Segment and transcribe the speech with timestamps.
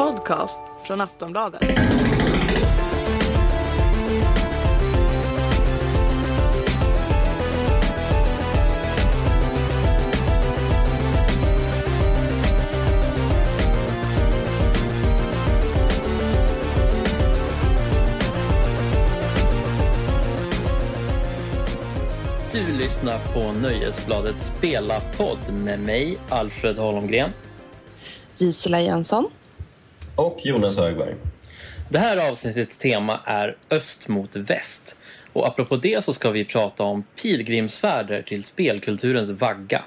[0.00, 1.60] podcast från Aftonbladet.
[22.52, 27.30] Du lyssnar på Nöjesbladets Spela-podd med mig, Alfred Holmgren.
[28.36, 29.30] Gisela Jönsson.
[30.20, 31.14] Och Jonas Högberg.
[31.88, 34.96] Det här avsnittets tema är öst mot väst.
[35.32, 39.82] Och apropå det så ska vi prata om pilgrimsfärder till spelkulturens vagga.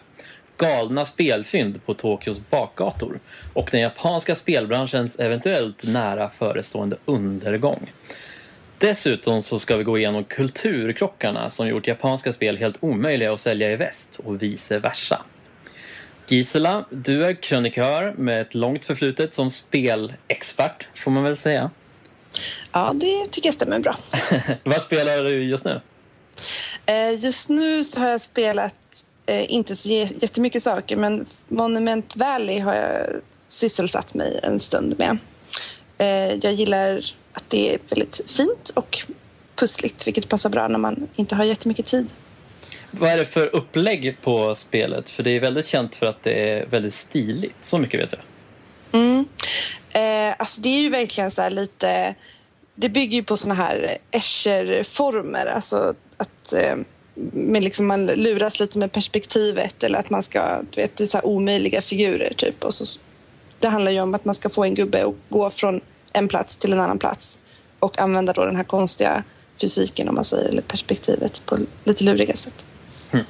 [0.58, 3.20] Galna spelfynd på Tokyos bakgator
[3.54, 7.92] och den japanska spelbranschens eventuellt nära förestående undergång.
[8.78, 13.72] Dessutom så ska vi gå igenom kulturkrockarna som gjort japanska spel helt omöjliga att sälja
[13.72, 15.22] i väst och vice versa.
[16.38, 21.70] Gisela, du är krönikör med ett långt förflutet som spelexpert, får man väl säga.
[22.72, 23.98] Ja, det tycker jag stämmer bra.
[24.64, 25.82] Vad spelar du just nu?
[26.86, 32.16] Eh, Just nu så har jag spelat, eh, inte så jä- jättemycket saker, men Monument
[32.16, 33.08] Valley har jag
[33.48, 35.18] sysselsatt mig en stund med.
[35.98, 37.02] Eh, Jag gillar
[37.34, 39.04] att det är väldigt fint och
[39.56, 42.08] pussligt, vilket passar bra när man inte har jättemycket tid.
[43.00, 45.10] Vad är det för upplägg på spelet?
[45.10, 48.22] För det är väldigt känt för att det är väldigt stiligt, så mycket vet jag.
[49.02, 49.26] Mm.
[49.92, 52.16] Eh, alltså det är ju verkligen så här lite...
[52.76, 55.46] Det bygger ju på såna här Escher-former.
[55.46, 56.76] Alltså att eh,
[57.34, 60.62] med liksom man luras lite med perspektivet eller att man ska...
[60.72, 62.64] Du vet, det är så här omöjliga figurer typ.
[62.64, 63.00] Och så,
[63.60, 65.82] det handlar ju om att man ska få en gubbe att gå från
[66.14, 67.40] en plats till en annan plats
[67.80, 69.24] och använda då den här konstiga
[69.62, 72.66] fysiken om man säger, eller perspektivet på lite luriga sätt.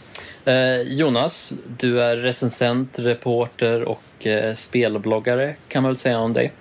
[0.45, 6.53] Eh, Jonas, du är recensent, reporter och eh, spelbloggare kan man väl säga om dig,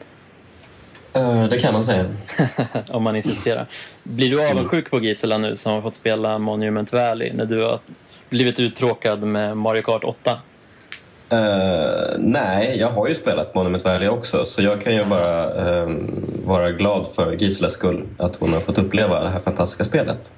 [1.12, 2.06] Eh, det kan man säga.
[2.89, 3.67] om man insisterar.
[4.03, 7.80] Blir du avundsjuk på Gisela nu som har fått spela Monument Valley när du har
[8.29, 10.39] blivit uttråkad med Mario Kart 8?
[11.33, 15.97] Uh, nej, jag har ju spelat Monument Valley också så jag kan ju bara uh,
[16.45, 20.35] vara glad för Giselas skull att hon har fått uppleva det här fantastiska spelet.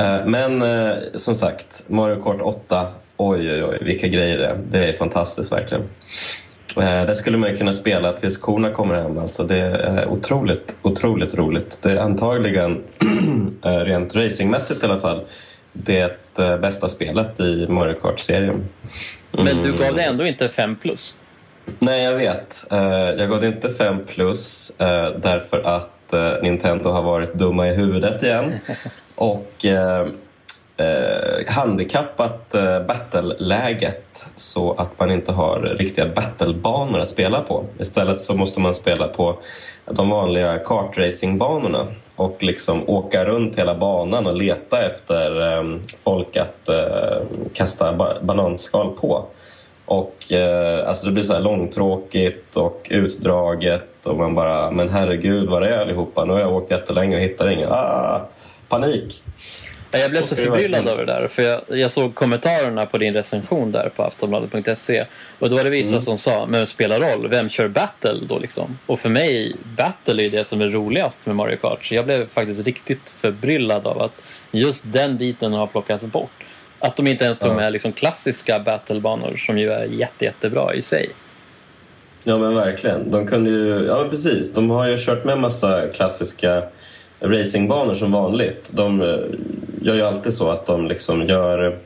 [0.00, 2.86] Uh, men eh, som sagt, Mario Kart 8,
[3.16, 4.56] oj oj oj vilka grejer det är.
[4.70, 5.82] Det är fantastiskt verkligen.
[6.76, 9.18] Eh, det skulle man kunna spela tills korna kommer hem.
[9.18, 11.78] Alltså det är otroligt, otroligt roligt.
[11.82, 12.82] Det är antagligen,
[13.62, 15.20] rent racingmässigt i alla fall,
[15.72, 18.68] det eh, bästa spelet i Mario Kart-serien.
[19.32, 21.16] Men du gav det ändå inte 5 plus.
[21.78, 22.66] Nej, jag vet.
[22.72, 22.78] Eh,
[23.18, 27.74] Jag gav det inte 5 plus eh, därför att eh, Nintendo har varit dumma i
[27.74, 28.54] huvudet igen
[29.14, 30.06] och eh,
[31.48, 37.64] handikappat eh, battle-läget så att man inte har riktiga battlebanor att spela på.
[37.78, 39.38] Istället så måste man spela på
[39.90, 41.86] de vanliga kartracingbanorna
[42.16, 45.64] och liksom åka runt hela banan och leta efter eh,
[46.04, 49.24] folk att eh, kasta ba- bananskal på.
[49.86, 55.48] Och eh, alltså det blir så här långtråkigt och utdraget och man bara, men herregud
[55.48, 56.24] var är allihopa?
[56.24, 57.68] Nu har jag åkt jättelänge och hittar ingen.
[57.72, 58.20] Ah,
[58.68, 59.22] panik!
[59.94, 61.28] Ja, Jag blev Så så förbryllad över det där.
[61.28, 65.04] För jag, jag såg kommentarerna på din recension där på aftonbladet.se.
[65.38, 66.00] Och då var det vissa Mm.
[66.00, 68.78] som sa, men spelar roll, vem kör battle då liksom?
[68.86, 71.84] Och för mig, battle är det som är roligast med Mario Kart.
[71.84, 76.44] Så jag blev faktiskt riktigt förbryllad av att just den biten har plockats bort.
[76.78, 77.54] Att de inte ens tog Ja.
[77.56, 81.10] med liksom klassiska battlebanor som ju är jätte, jättebra i sig.
[82.24, 83.10] Ja men verkligen.
[83.10, 84.52] De kunde ju, ja men precis.
[84.52, 86.62] De har ju kört med massa klassiska
[87.20, 88.68] racingbanor som vanligt.
[88.70, 89.00] De
[89.84, 91.78] gör ju alltid så att de liksom gör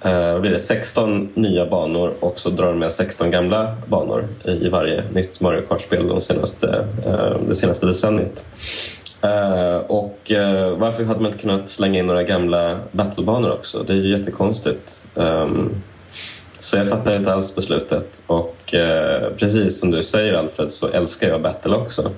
[0.00, 4.68] eh, blir det, 16 nya banor och så drar de med 16 gamla banor i,
[4.68, 8.44] varje nytt Mario Kart-spel de senaste, eh, det senaste decenniet.
[9.22, 13.82] Eh, och eh, varför hade man inte kunnat slänga in några gamla battlebanor också?
[13.82, 15.06] Det är ju jättekonstigt.
[15.14, 15.82] Um,
[16.58, 18.22] så jag fattar inte alls beslutet.
[18.26, 22.10] Och eh, precis som du säger Alfred så älskar jag Battle också.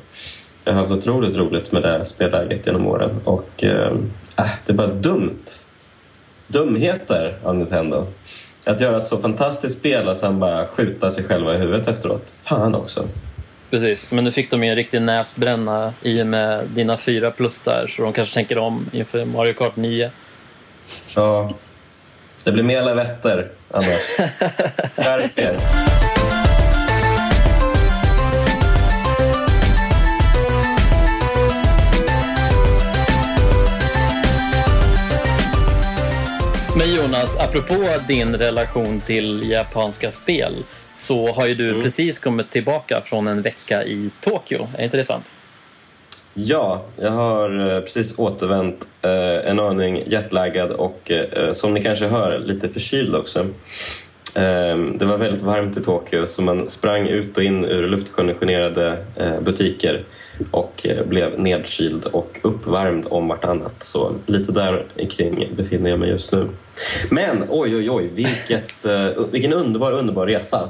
[0.65, 3.21] Jag har haft otroligt roligt med det spelläget genom åren.
[3.25, 3.93] Och eh,
[4.37, 5.45] äh, det är bara dumt.
[6.47, 8.07] Dumheter av Nintendo.
[8.67, 12.35] Att göra ett så fantastiskt spel och sen bara skjuta sig själva i huvudet efteråt.
[12.43, 13.09] Fan också.
[13.71, 17.61] Precis, men nu fick de ju en riktig näsbränna i och med dina fyra plus
[17.61, 17.87] där.
[17.87, 20.11] Så de kanske tänker om inför Mario Kart 9.
[21.15, 21.51] Ja.
[22.45, 24.17] Det blir mer lavetter annars.
[24.97, 25.94] Skärp er.
[36.77, 37.75] Men Jonas, apropå
[38.09, 41.83] din relation till japanska spel så har ju du Mm.
[41.83, 44.69] precis kommit tillbaka från en vecka i Tokyo.
[44.79, 45.33] Är inte det sant?
[46.35, 48.89] Ja, jag har eh, precis återvänt.
[49.03, 53.41] Eh, en aning jetlaggad och eh, som ni kanske hör lite förkyld också.
[54.35, 58.99] Eh, det var väldigt varmt i Tokyo så man sprang ut och in ur luftkonditionerade
[59.17, 60.05] eh, butiker
[60.51, 63.83] och eh, blev nedkyld och uppvärmd om vartannat.
[63.83, 66.49] Så lite där kring befinner jag mig just nu.
[67.11, 70.69] Men oj, oj, oj, vilket, eh, vilken underbar, underbar resa.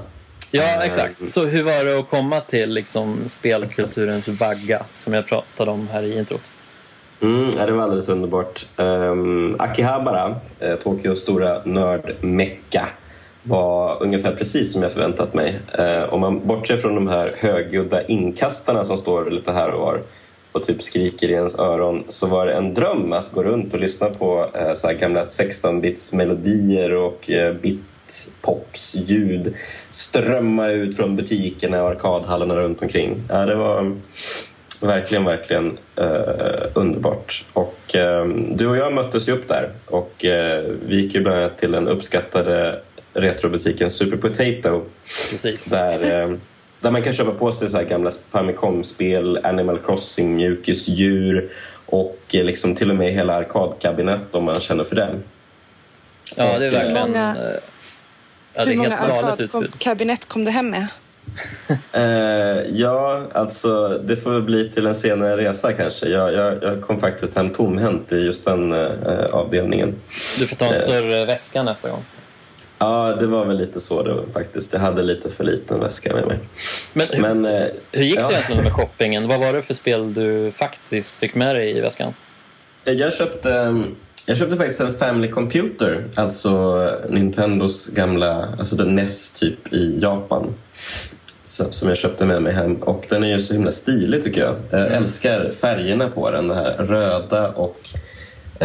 [0.52, 1.30] Ja, exakt.
[1.30, 6.02] Så hur var det att komma till liksom, spelkulturens vagga som jag pratade om här
[6.02, 6.50] i introt?
[7.20, 8.66] Mm, det var alldeles underbart.
[8.76, 12.88] Um, Akihabara, eh, Tokyos stora nördmecka,
[13.44, 15.58] var ungefär precis som jag förväntat mig.
[15.78, 20.00] Eh, om man bortser från de här högljudda inkastarna som står lite här och var
[20.52, 23.80] och typ skriker i ens öron så var det en dröm att gå runt och
[23.80, 29.54] lyssna på eh, så här gamla 16-bits melodier och eh, bit-pops ljud
[29.90, 33.22] strömma ut från butikerna och arkadhallarna runt omkring.
[33.28, 33.96] Ja, det var
[34.82, 37.44] verkligen, verkligen eh, underbart.
[37.52, 41.38] Och eh, du och jag möttes ju upp där och eh, vi gick ju bland
[41.38, 42.80] annat till den uppskattade
[43.14, 45.70] retrobutiken Super Potato Precis.
[45.70, 46.36] där, eh,
[46.80, 51.50] där man kan köpa på sig så här gamla Famicom-spel, Animal Crossing, mjukisdjur
[51.86, 55.20] och eh, liksom till och med hela arkadkabinett om man känner för det.
[56.36, 57.00] Ja, det är eh, verkligen...
[57.08, 57.36] många-
[58.56, 59.62] Ja, det Hur är många galet utbud.
[59.64, 60.86] arkadkabinett kom du hem med?
[61.92, 66.08] Eh, ja, alltså det får väl bli till en senare resa kanske.
[66.08, 69.94] Jag, jag, jag kom faktiskt hem tomhänt i just den eh, avdelningen.
[70.38, 72.04] Du får ta en större väska nästa gång.
[72.84, 74.72] Ja, det var väl lite så det var faktiskt.
[74.72, 76.38] Jag hade lite för liten väska med mig.
[76.92, 78.28] Men hur, Men, eh, hur gick ja.
[78.28, 79.28] det egentligen med shoppingen?
[79.28, 82.14] Vad var det för spel du faktiskt fick med dig i väskan?
[82.84, 83.82] Jag köpte,
[84.26, 90.54] jag köpte faktiskt en Family Computer, alltså Nintendos gamla, alltså den NES typ i Japan.
[91.44, 94.56] Som jag köpte med mig hem och den är ju så himla stilig tycker jag.
[94.70, 97.76] Jag älskar färgerna på den, det här röda och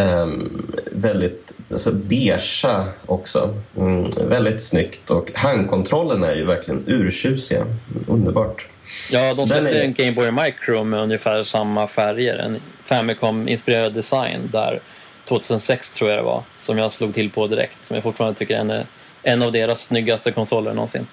[0.00, 3.54] ehm, väldigt alltså, beigea också.
[3.76, 7.66] Mm, väldigt snyggt och handkontrollerna är ju verkligen urtjusiga.
[8.08, 8.66] Underbart.
[9.12, 12.38] Ja, de släppte är- en Game Boy Micro med ungefär samma färger.
[12.38, 14.80] En Famicom-inspirerad design där
[15.28, 17.84] 2006 tror jag det var, som jag slog till på direkt.
[17.84, 18.84] Som jag fortfarande tycker är en,
[19.22, 21.06] en av deras snyggaste konsoler någonsin.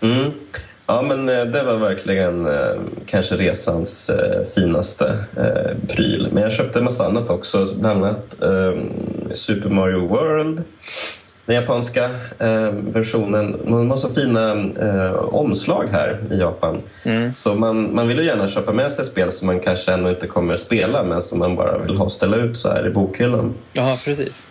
[0.00, 0.32] Mm.
[0.86, 2.74] Ja, men eh, det var verkligen eh,
[3.06, 5.18] kanske resans eh, finaste
[5.88, 6.28] pryl.
[6.32, 8.82] Men jag köpte en massa annat också, bland annat eh,
[9.32, 10.62] Super Mario World,
[11.46, 12.04] den japanska
[12.38, 13.56] eh, versionen.
[13.64, 14.52] De har så fina
[15.30, 16.82] omslag här i Japan.
[17.32, 20.26] Så man, man vill ju gärna köpa med sig spel som man kanske ännu inte
[20.26, 23.54] kommer spela men som man bara vill ha ställa ut så här i bokhyllan.
[23.72, 24.46] Ja, precis.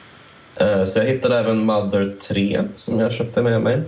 [0.85, 3.81] Så jag hittade även Mother 3 som jag köpte med mig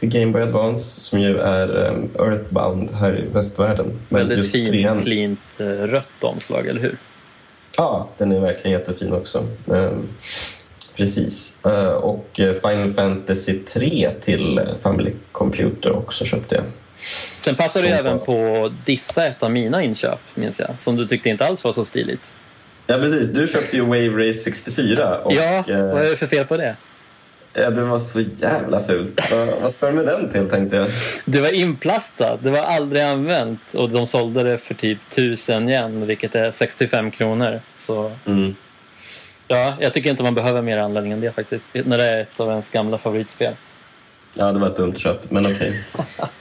[0.00, 3.98] till Game Boy Advance som ju är um, Earthbound här i västvärlden.
[4.08, 6.96] Väldigt fint, trean- cleant, eh, rött omslag, eller hur?
[7.76, 9.46] Ja, den är verkligen jättefin också.
[9.72, 10.08] Ehm,
[10.96, 11.64] precis.
[11.64, 16.64] Eh, och eh, Final Fantasy 3 till eh, Family Computer också köpte jag.
[17.36, 20.70] Sen passade du även på att dissa ett av mina inköp, minns jag.
[20.78, 22.32] Som du tyckte inte alls var så stiligt.
[22.86, 23.28] Ja, precis.
[23.28, 25.18] Du köpte ju Wave Race 64.
[25.18, 26.76] Och, ja, eh, vad är det för fel på det?
[27.54, 29.32] Ja, det var så jävla fult.
[29.32, 30.86] Vad- Vad du med den till, tänkte jag.
[31.24, 36.06] Det var inplastat, det var aldrig använt och de sålde det för typ 1000 yen,
[36.06, 37.60] vilket är 65 kronor.
[37.76, 38.54] Så Mm.
[39.48, 42.40] ja, jag tycker inte man behöver mer anledning än det faktiskt, när det är ett
[42.40, 43.54] av ens gamla favoritspel.
[44.34, 45.72] Ja, det var ett dumt köp, men okej.
[45.96, 46.36] Om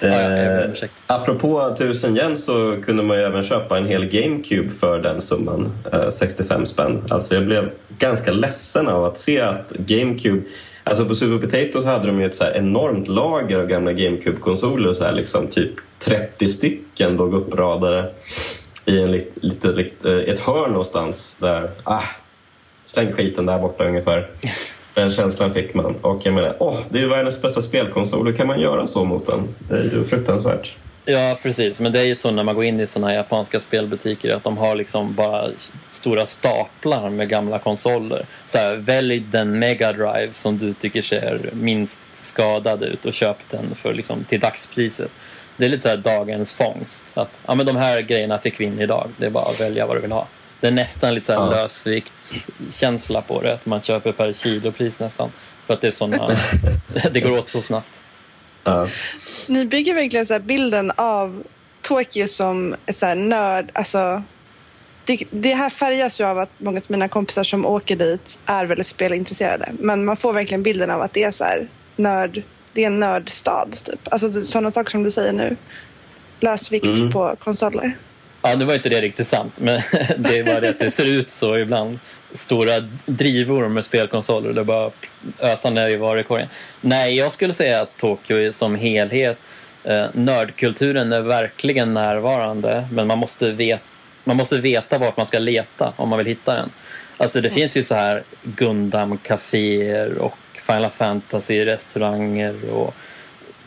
[0.00, 0.70] Eh,
[1.06, 5.72] apropå 1000 yen så kunde man ju även köpa en hel GameCube för den summan,
[5.92, 7.04] eh, 65 spänn.
[7.10, 10.42] Alltså jag blev ganska ledsen av att se att GameCube
[10.84, 14.92] Alltså på Super Potato hade de ju ett så enormt lager av gamla GameCube-konsoler.
[14.92, 18.10] Så här liksom typ 30 stycken låg uppradade
[18.84, 21.70] i en lit, lite, lite, ett hörn någonstans där.
[21.84, 22.02] Ah,
[22.84, 24.30] släng skiten där borta ungefär.
[25.00, 25.96] Den känslan fick man.
[26.00, 28.26] Och jag menar, åh, det är ju världens bästa spelkonsol.
[28.26, 29.48] Hur kan man göra så mot den?
[29.68, 30.76] Det är ju fruktansvärt.
[31.04, 31.80] Ja, precis.
[31.80, 34.44] Men det är ju så när man går in i såna här japanska spelbutiker att
[34.44, 35.50] de har liksom bara
[35.90, 38.26] stora staplar med gamla konsoler.
[38.46, 43.36] Så här, välj den Mega Drive som du tycker ser minst skadad ut och köp
[43.50, 45.10] den för liksom, till dagspriset.
[45.56, 47.04] Det är lite så här dagens fångst.
[47.14, 49.08] Att, ja, men de här grejerna fick vi in idag.
[49.16, 50.26] Det är bara att välja vad du vill ha.
[50.60, 51.50] Det är nästan lite så här Ja.
[51.50, 53.54] lösviktskänsla på det.
[53.54, 55.30] Att man köper per kilopris nästan.
[55.66, 56.28] För att det är såna,
[57.12, 58.00] det går åt så snabbt.
[58.64, 58.88] Ja.
[59.48, 61.42] Ni bygger verkligen så här bilden av
[61.82, 63.70] Tokyo som så här nörd.
[63.74, 64.22] Alltså,
[65.04, 68.66] det, det här färgas ju av att många av mina kompisar som åker dit är
[68.66, 69.68] väldigt spelintresserade.
[69.78, 73.00] Men man får verkligen bilden av att det är så här nörd, det är en
[73.00, 73.68] nördstad.
[73.84, 74.00] Typ.
[74.12, 75.56] Alltså sådana saker som du säger nu.
[76.40, 77.10] Lösvikt Mm.
[77.12, 77.96] på konsoler.
[78.42, 79.80] Ja, nu var inte det riktigt sant, men
[80.16, 81.98] det är bara det att det ser ut så ibland.
[82.32, 82.72] Stora
[83.06, 84.90] drivor med spelkonsoler, det bara
[85.38, 86.48] ösa ner i varukorgen.
[86.80, 89.38] Nej, jag skulle säga att Tokyo som helhet,
[89.84, 93.82] eh, nördkulturen är verkligen närvarande, men man måste, vet,
[94.24, 96.70] man måste veta vart man ska leta om man vill hitta den.
[97.16, 102.94] Alltså det finns ju så här Gundam-caféer och Final Fantasy-restauranger och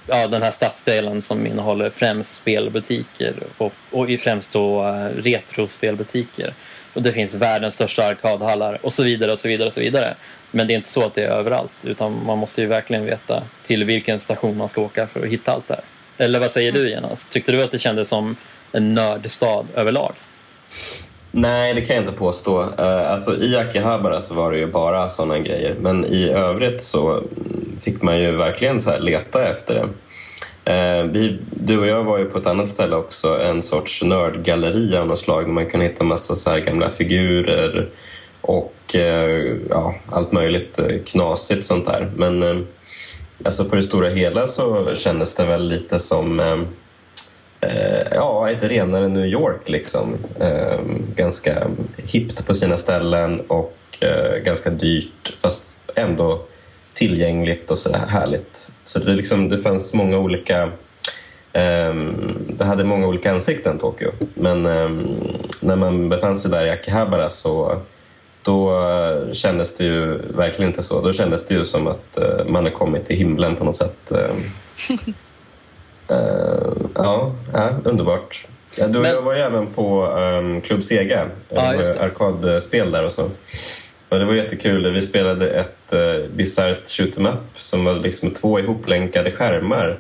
[0.07, 6.53] ja, den här stadsdelen som innehåller främst spelbutiker och, och främst då uh, retrospelbutiker.
[6.93, 10.15] Och det finns världens största arkadhallar och så vidare och så vidare och så vidare.
[10.51, 13.43] Men det är inte så att det är överallt utan man måste ju verkligen veta
[13.63, 15.83] till vilken station man ska åka för att hitta allt det här.
[16.25, 17.25] Eller vad säger du Jonas?
[17.25, 18.35] Tyckte du att det kändes som
[18.71, 20.13] en nördstad överlag?
[21.35, 22.61] Nej, det kan jag inte påstå.
[22.61, 25.75] Eh, alltså, I Akihabara så var det ju bara sådana grejer.
[25.81, 27.23] Men i övrigt så
[27.81, 29.89] fick man ju verkligen så här leta efter det.
[30.73, 34.97] Eh, vi, du och jag var ju på ett annat ställe också, en sorts nördgalleri
[34.97, 37.89] av något slag där man kunde hitta massa så här gamla figurer
[38.41, 42.11] och eh, ja, allt möjligt knasigt sånt där.
[42.15, 42.67] Men
[43.45, 46.57] alltså på det stora hela så kändes det väl lite som eh,
[47.69, 50.17] Eh, ja, ett renare New York liksom.
[50.39, 50.79] Eh,
[51.15, 51.67] ganska
[51.97, 56.41] hippt på sina ställen och eh, ganska dyrt fast ändå
[56.93, 58.69] tillgängligt och sådär härligt.
[58.83, 60.71] Så det, liksom, det fanns många olika
[61.53, 64.11] ehm, det hade många olika ansikten, Tokyo.
[64.33, 65.07] Men ehm,
[65.61, 67.81] när man befann sig där i Akihabara så
[68.43, 71.01] då eh, kändes det ju verkligen inte så.
[71.01, 74.11] Då kändes det ju som att eh, man hade kommit till himlen på något sätt.
[74.11, 75.13] Ehm.
[76.09, 76.17] Eh,
[76.95, 78.45] ja, ja, underbart.
[78.77, 82.01] Ja, du Men- jag var ju även på um, Club Sega, Ja, just var det.
[82.03, 83.29] arkadspel där och så.
[84.09, 84.91] Och det var jättekul.
[84.93, 89.99] Vi spelade ett uh, bisarrt shoot 'em up som var liksom två ihoplänkade skärmar.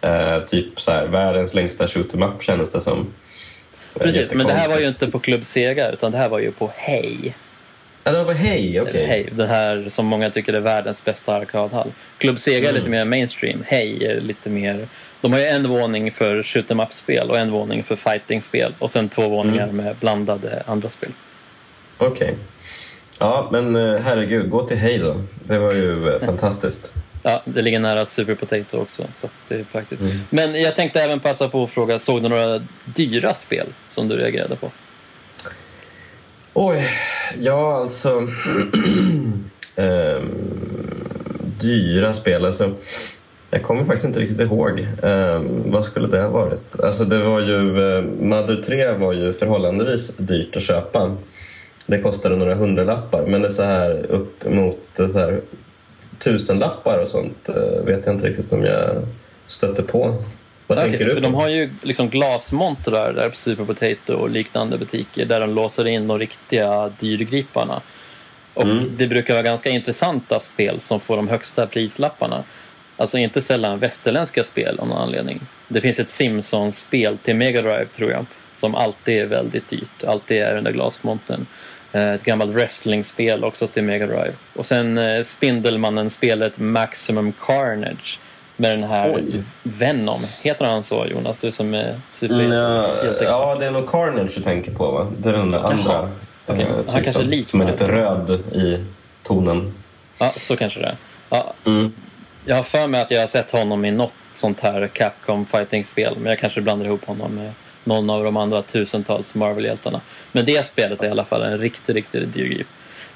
[0.00, 3.06] Eh, typ så här, världens längsta shoot 'em up kändes det som.
[3.94, 6.38] Det Precis, men det här var ju inte på Club Sega utan det här var
[6.38, 7.34] ju på Hej.
[8.04, 9.06] Ja, det var hej, okej.
[9.06, 11.92] Hej, den här som många tycker är världens bästa arkadhall.
[12.18, 12.74] Club Sega är Mm.
[12.74, 13.64] lite mer mainstream.
[13.66, 14.86] Hej är lite mer...
[15.20, 18.90] De har ju en våning för shoot 'em up-spel och en våning för fighting-spel och
[18.90, 19.76] sen två våningar Mm.
[19.76, 21.10] med blandade andra spel.
[21.98, 22.34] Okej.
[23.20, 25.24] Ja, men eh, herregud, gå till då.
[25.44, 26.94] Det var ju eh, fantastiskt.
[27.22, 30.02] Ja, det ligger nära Super Potato också, så det är praktiskt.
[30.02, 30.14] Mm.
[30.30, 34.16] Men jag tänkte även passa på att fråga, såg du några dyra spel som du
[34.16, 34.70] reagerade på?
[36.54, 36.84] Oj,
[37.38, 38.08] ja alltså...
[39.76, 40.34] ehm,
[41.60, 42.74] dyra spel, alltså.
[43.50, 44.86] Jag kommer faktiskt inte riktigt ihåg.
[45.02, 46.80] Ehm, vad skulle det ha varit?
[46.80, 47.54] Alltså det var ju...
[47.54, 51.16] Uh, Mother 3 var ju förhållandevis dyrt att köpa.
[51.86, 55.40] Det kostade några hundralappar, men det är så här upp mot eh, så här,
[56.18, 59.06] tusenlappar och sånt eh, vet jag inte riktigt som jag
[59.46, 59.98] stötte på.
[60.66, 64.30] Vad Okej, tänker du för de har ju liksom glasmontrar där på Super Potato och
[64.30, 67.80] liknande butiker där de låser in de riktiga dyrgriparna.
[68.54, 68.84] Och Mm.
[68.96, 72.44] det brukar vara ganska intressanta spel som får de högsta prislapparna.
[73.00, 75.40] Alltså inte sällan västerländska spel av någon anledning.
[75.68, 78.26] Det finns ett Simpsons-spel till Mega Drive tror jag
[78.56, 80.04] som alltid är väldigt dyrt.
[80.06, 81.46] Alltid är den där glasmontern.
[81.92, 84.32] Eh, Ett gammalt wrestlingspel också till Mega Drive.
[84.54, 88.20] Och sen eh, Spindelmannen-spelet Maximum Carnage
[88.56, 89.42] med den här Oj.
[89.62, 90.20] Venom.
[90.44, 91.38] Heter han så Jonas?
[91.38, 93.28] Du som är Mm, ja, superhjälteexpert.
[93.28, 95.06] ja, det är nog Carnage du tänker på va?
[95.18, 95.92] Det är den där andra.
[96.46, 96.56] Jaha.
[96.88, 98.84] Han typen, Som är lite röd i
[99.22, 99.74] tonen.
[100.18, 100.96] Ja, så kanske det är.
[101.30, 101.92] Ja, Mm
[102.48, 106.14] jag har för mig att jag har sett honom i något sånt här Capcom fighting-spel
[106.16, 107.52] men jag kanske blandar ihop honom med
[107.84, 110.00] någon av de andra tusentals Marvel-hjältarna.
[110.32, 112.66] Men det spelet är i alla fall en riktigt, riktigt dyr grip.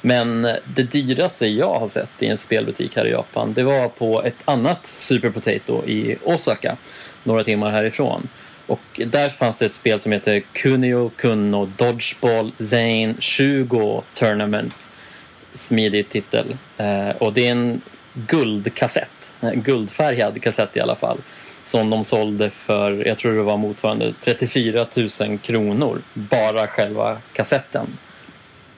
[0.01, 0.43] Men
[0.75, 4.37] det dyraste jag har sett i en spelbutik här i Japan det var på ett
[4.45, 6.77] annat Super Potato i Osaka,
[7.25, 8.29] några timmar härifrån.
[8.67, 14.89] Och där fanns det ett spel som heter Kunio Kunno Dodgeball Zane 20 Tournament.
[15.51, 16.57] Smidig titel.
[16.77, 17.83] Eh, och det är en
[18.15, 19.22] guldkassett,
[19.54, 21.18] guldfärgad kassett i alla fall.
[21.64, 24.87] Som de sålde för, jag tror det var motsvarande 34
[25.20, 26.02] 000 kronor.
[26.14, 27.99] Bara själva kassetten.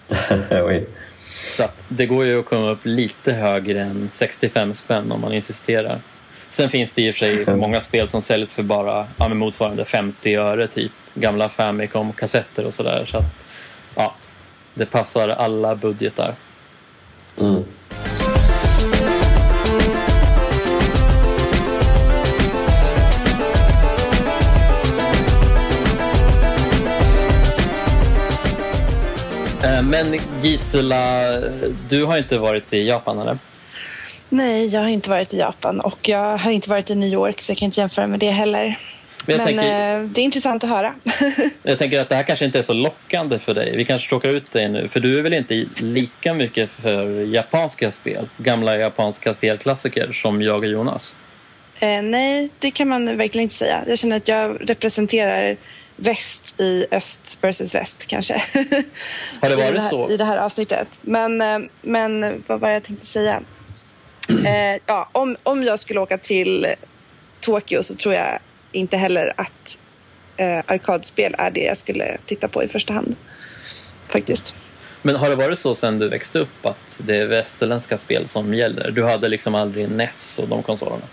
[0.51, 0.87] Oj.
[1.29, 6.01] Så det går ju att komma upp lite högre än 65 spänn om man insisterar.
[6.49, 9.85] Sen finns det i och för sig många spel som säljs för bara ja, motsvarande
[9.85, 10.93] 50 öre typ.
[11.15, 13.05] Gamla Famicom-kassetter och sådär.
[13.11, 13.47] Så att
[13.95, 14.15] ja,
[14.75, 16.35] det passar alla budgetar.
[17.41, 17.65] Mm.
[29.83, 31.31] Men Gisela,
[31.89, 33.39] du har inte varit i Japan eller?
[34.29, 37.41] Nej, jag har inte varit i Japan och jag har inte varit i New York
[37.41, 38.79] så jag kan inte jämföra med det heller.
[39.27, 40.95] Men Men, tänker- eh, det är intressant att höra.
[41.63, 43.77] Jag tänker att det här kanske inte är så lockande för dig.
[43.77, 44.89] Vi kanske tråkar ut dig nu.
[44.89, 48.29] För du är väl inte lika mycket för japanska spel?
[48.39, 51.15] Gamla japanska spelklassiker som jag och Jonas.
[51.81, 53.85] eh, nej, det kan man verkligen inte säga.
[53.89, 55.57] Jag känner att jag representerar
[55.97, 58.35] väst i öst versus väst kanske.
[59.41, 60.11] Har det I varit här, så?
[60.11, 60.89] I det här avsnittet.
[61.01, 63.41] Men, eh, men vad var det jag tänkte säga?
[64.29, 66.67] Eh, ja, om, om jag skulle åka till
[67.41, 68.39] Tokyo så tror jag
[68.73, 69.79] inte heller att
[70.37, 73.17] eh, arkadspel är det jag skulle titta på i första hand.
[74.09, 74.55] Faktiskt.
[75.03, 78.55] Men har det varit så sen du växte upp att det är västerländska spel som
[78.55, 78.91] gäller?
[78.91, 81.07] Du hade liksom aldrig NES och de konsolerna?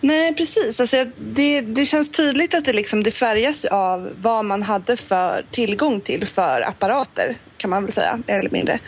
[0.00, 0.80] Nej, precis.
[0.80, 5.44] Alltså, det, det känns tydligt att det, liksom, det färgas av vad man hade för
[5.50, 8.80] tillgång till för apparater, kan man väl säga, mer eller mindre.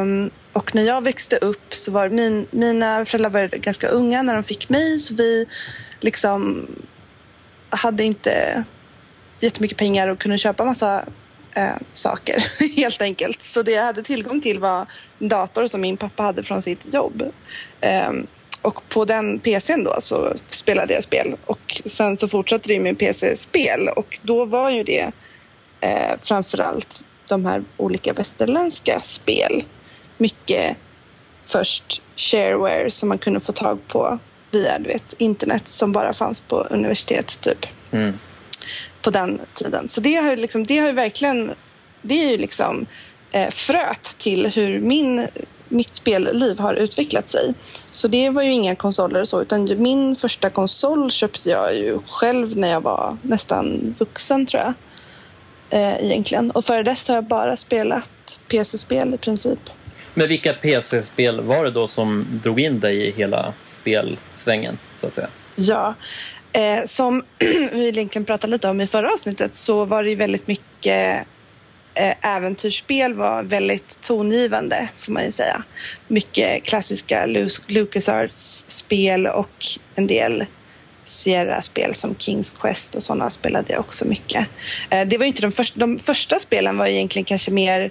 [0.00, 4.34] Um, och när jag växte upp så var min, mina föräldrar var ganska unga när
[4.34, 5.46] de fick mig, så vi
[6.00, 6.66] liksom
[7.70, 8.64] hade inte
[9.40, 11.04] jättemycket pengar och kunde köpa massa
[11.52, 12.44] eh, saker,
[12.76, 13.42] helt enkelt.
[13.42, 14.86] Så det jag hade tillgång till var
[15.18, 17.22] en dator som min pappa hade från sitt jobb.
[17.80, 18.26] Ehm,
[18.64, 21.36] och på den PCn då så spelade jag spel.
[21.44, 25.10] Och sen så fortsatte det med PC-spel och då var ju det
[25.80, 29.64] eh, framförallt de här olika västerländska spel.
[30.18, 30.76] Mycket
[31.42, 34.18] först shareware som man kunde få tag på
[34.50, 38.18] via du vet, internet som bara fanns på universitet typ Mm.
[39.02, 39.88] på den tiden.
[39.88, 41.52] Så det har ju, liksom, det har ju verkligen...
[42.02, 42.86] Det är ju liksom
[43.32, 45.28] eh, fröet till hur min,
[45.74, 47.54] mitt spelliv har utvecklat sig.
[47.90, 51.98] Så det var ju inga konsoler och så, utan min första konsol köpte jag ju
[52.10, 54.74] själv när jag var nästan vuxen, tror jag.
[55.70, 56.50] Eh, egentligen.
[56.50, 59.70] Och före dess har jag bara spelat PC-spel i princip.
[60.14, 65.14] Men vilka PC-spel var det då som drog in dig i hela spelsvängen, så att
[65.14, 65.28] säga?
[65.56, 65.94] Ja.
[66.52, 67.22] Eh, som
[67.72, 71.26] vi egentligen pratade lite om i förra avsnittet så var det ju väldigt mycket
[72.20, 75.62] äventyrsspel var väldigt tongivande får man ju säga.
[76.08, 80.44] Mycket klassiska Lu- LucasArts-spel och en del
[81.04, 84.46] Sierra-spel som Kings Quest och sådana spelade jag också mycket.
[84.90, 87.90] Eh, det var ju inte de, första, de första spelen var egentligen kanske mer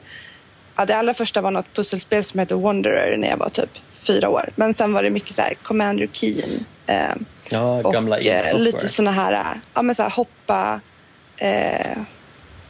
[0.75, 4.29] Ja, det allra första var något pusselspel som hette Wanderer när jag var typ fyra
[4.29, 4.49] år.
[4.55, 6.49] Men sen var det mycket så här Commander Keen.
[6.87, 7.15] Eh,
[7.49, 10.81] Ja, och gamla id eh, lite såna här, ja, men så här hoppa
[11.37, 11.97] eh,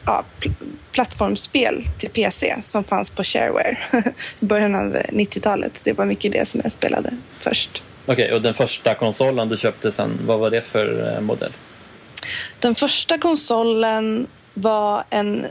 [0.06, 0.52] ja, pl-
[0.92, 3.78] plattformsspel till PC som fanns på Shareware
[4.40, 5.72] i början av 90-talet.
[5.82, 7.82] Det var mycket det som jag spelade först.
[8.06, 11.52] Okej, och den första konsolen du köpte sen, vad var det för eh, modell?
[12.60, 15.46] Den första konsolen var en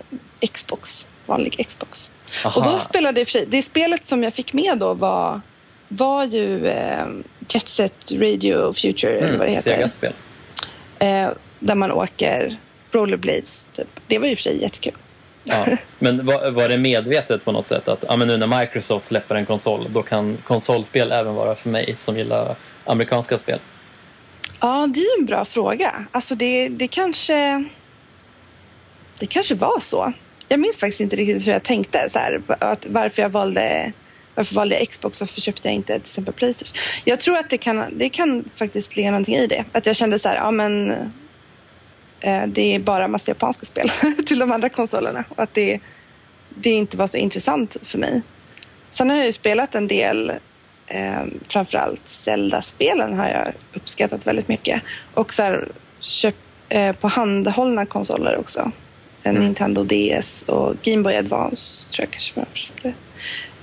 [0.53, 2.11] Xbox, vanlig Xbox.
[2.45, 2.59] Aha.
[2.59, 4.93] Och då spelade jag i och för sig, det spelet som jag fick med då
[4.93, 5.41] var,
[5.87, 7.05] var ju eh,
[7.49, 9.75] Jet Set Radio Future, eller vad det heter.
[9.75, 10.13] Sega-spel.
[10.99, 12.57] Eh, där man åker
[12.95, 13.67] rollerblades.
[13.73, 13.87] Typ.
[14.07, 14.93] Det var ju för sig jättekul.
[15.43, 15.65] Ja.
[15.99, 19.35] Men var, var det medvetet på något sätt att ja, men nu när Microsoft släpper
[19.35, 23.59] en konsol, då kan konsolspel även vara för mig som gillar amerikanska spel?
[24.59, 26.05] Ja, det är ju en bra fråga.
[26.11, 27.63] Alltså det, det kanske...
[29.19, 30.13] Det kanske var så.
[30.47, 32.09] Jag minns faktiskt inte riktigt hur jag tänkte.
[32.09, 33.91] Så här, att varför jag valde...
[34.35, 35.19] Varför valde jag Xbox?
[35.19, 36.77] Varför köpte jag inte till exempel Playstation?
[37.05, 39.65] Jag tror att det kan, det kan faktiskt ligga någonting i det.
[39.71, 40.93] Att jag kände så här, ja men...
[42.23, 43.89] Eh, det är bara massa japanska spel
[44.25, 45.23] till de andra konsolerna.
[45.29, 45.79] Och att det,
[46.49, 48.21] det inte var så intressant för mig.
[48.89, 50.33] Sen har jag ju spelat en del,
[50.87, 54.81] eh, framförallt Zelda-spelen har jag uppskattat väldigt mycket.
[55.13, 55.67] Och så här,
[55.99, 56.35] köp,
[56.69, 58.71] eh, på handhållna konsoler också.
[59.23, 62.93] En Nintendo DS och Game Boy Advance tror jag kanske var köpte.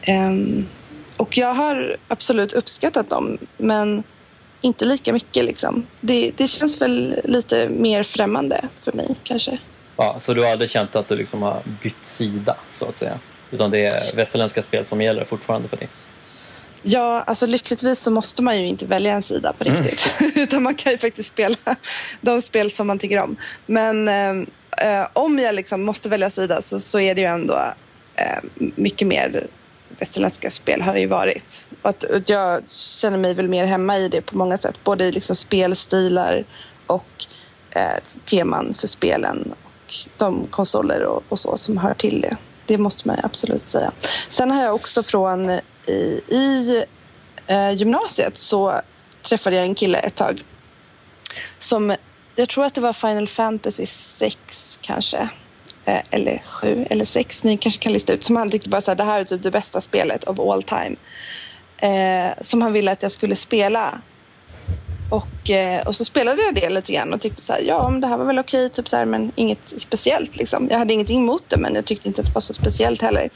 [0.03, 0.67] Ehm,
[1.17, 4.03] och jag har absolut uppskattat dem, men
[4.61, 5.45] inte lika mycket.
[5.45, 5.87] Liksom.
[6.01, 9.59] Det, det känns väl lite mer främmande för mig kanske.
[9.97, 13.19] Ja, så du har aldrig känt att du liksom har bytt sida, så att säga?
[13.51, 15.89] Utan det är västerländska spel som gäller fortfarande för dig?
[16.83, 20.15] Ja, alltså lyckligtvis så måste man ju inte välja en sida på riktigt.
[20.37, 21.57] Utan man kan ju faktiskt spela
[22.21, 23.37] de spel som man tycker om.
[23.67, 24.31] Men eh,
[24.87, 27.75] eh, om jag liksom måste välja sida så, så är det ju ändå
[28.15, 29.47] eh, mycket mer
[29.99, 31.67] västerländska spel har det ju varit.
[31.83, 34.85] Att, att jag känner mig väl mer hemma i det på många sätt.
[34.85, 36.45] Både i liksom spelstilar
[36.87, 37.27] och
[37.71, 42.37] eh, teman för spelen och de konsoler och, och så som hör till det.
[42.67, 43.93] Det måste man absolut säga.
[44.29, 45.51] Sen har jag också från
[45.87, 46.85] i, i
[47.47, 48.81] eh, gymnasiet så
[49.23, 50.45] träffade jag en kille ett tag
[51.59, 51.97] som
[52.35, 55.29] jag tror att det var Final Fantasy 6 kanske.
[55.85, 58.91] Eh, eller sju eller sex, ni kanske kan lista ut, som han tyckte bara så
[58.91, 60.97] här, det här är typ det bästa spelet of all time.
[61.81, 64.01] Eh, som han ville att jag skulle spela.
[65.11, 68.01] Och, eh, och så spelade jag det lite grann och tyckte så här, ja men
[68.01, 70.69] det här var väl okej, typ så här, men inget speciellt liksom.
[70.71, 73.31] Jag hade ingenting emot det men jag tyckte inte att det var så speciellt heller.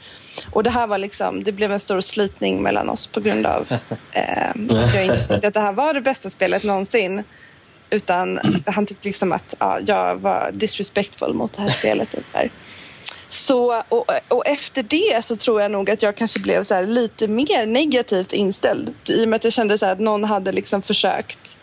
[0.51, 3.67] Och det här var liksom, det blev en stor slitning mellan oss på grund av
[4.11, 7.23] eh, att jag inte tyckte att det här var det bästa spelet någonsin.
[7.89, 12.13] Utan han tyckte liksom att ja, jag var disrespectful mot det här spelet.
[12.13, 12.49] Och där.
[13.35, 17.27] Så, och, och efter det så tror jag nog att jag kanske blev så lite
[17.27, 18.93] mer negativt inställd.
[19.05, 21.57] I och med att jag kände så att någon hade liksom försökt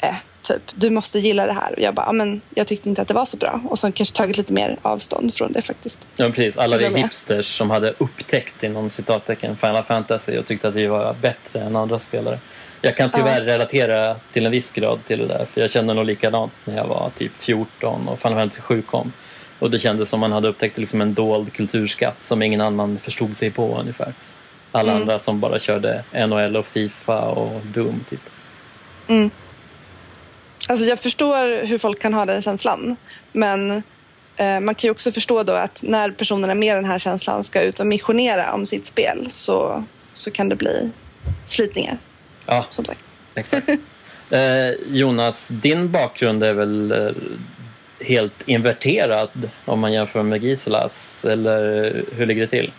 [0.00, 1.72] eh, typ, du måste gilla det här.
[1.72, 3.60] Och jag bara, ja, men jag tyckte inte att det var så bra.
[3.68, 5.98] Och sen kanske tagit lite mer avstånd från det faktiskt.
[6.16, 6.58] Ja, precis.
[6.58, 6.92] Alla med.
[6.92, 11.76] hipsters som hade upptäckt inom citattecken Final Fantasy och tyckte att vi var bättre än
[11.76, 12.38] andra spelare.
[12.82, 16.04] Jag kan tyvärr relatera till en viss grad till det där, för jag kände nog
[16.04, 19.12] likadant när jag var typ 14 och Final Fantasy 7 kom.
[19.60, 23.36] Och det kändes som man hade upptäckt liksom en dold kulturskatt som ingen annan förstod
[23.36, 24.14] sig på ungefär.
[24.72, 28.20] Alla andra som bara körde NHL och Fifa och Doom typ.
[30.68, 32.96] Alltså jag förstår hur folk kan ha den känslan.
[33.32, 33.70] Men
[34.36, 37.60] eh, man kan ju också förstå då att när personerna med den här känslan ska
[37.62, 40.90] ut och missionera om sitt spel så, så kan det bli
[41.44, 41.98] slitningar,
[42.46, 43.00] Ja, som sagt.
[43.34, 43.68] exakt.
[44.30, 47.12] eh, Jonas, din bakgrund är väl eh,
[48.00, 52.72] helt inverterad om man jämför med Giselas, eller hur ligger det till?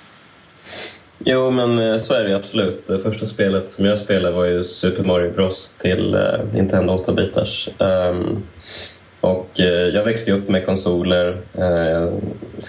[1.26, 2.88] Jo, men eh, så är det absolut.
[2.88, 6.22] Det första spelet som jag spelade var ju Super Mario Bros till eh,
[6.54, 7.70] Nintendo 8-bitars.
[7.80, 8.44] Ehm,
[9.22, 11.38] och eh, jag växte upp med konsoler.
[11.54, 12.22] Jag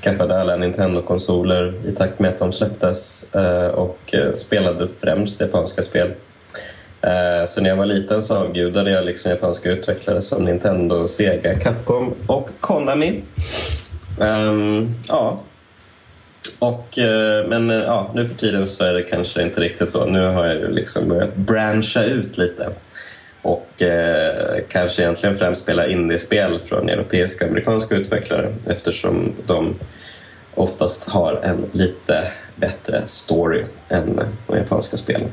[0.03, 3.27] skaffade alla Nintendo-konsoler i takt med att de släpptes
[3.75, 6.11] och spelade främst japanska spel.
[7.03, 11.59] Eh, så när jag var liten så avgudade jag liksom japanska utvecklare som Nintendo, Sega,
[11.59, 13.23] Capcom och Konami.
[14.21, 15.41] Ehm, ja,
[16.59, 20.07] och, eh, men eh, ja, nu för tiden så är det kanske inte riktigt så.
[20.07, 22.69] Nu har jag ju liksom börjat branscha ut lite.
[23.43, 29.75] Och eh, kanske egentligen främst spela indiespel från europeiska och amerikanska utvecklare eftersom de
[30.55, 35.29] oftast har en lite bättre story än de japanska spelen.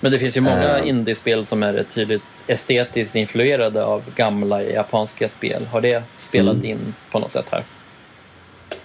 [0.00, 0.88] Men det finns ju många Eh.
[0.88, 5.66] indiespel som är tydligt estetiskt influerade av gamla japanska spel.
[5.66, 6.66] Har det spelat Mm.
[6.66, 7.64] in på något sätt här?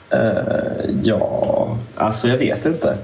[0.09, 2.97] Eh, ja, alltså jag vet inte.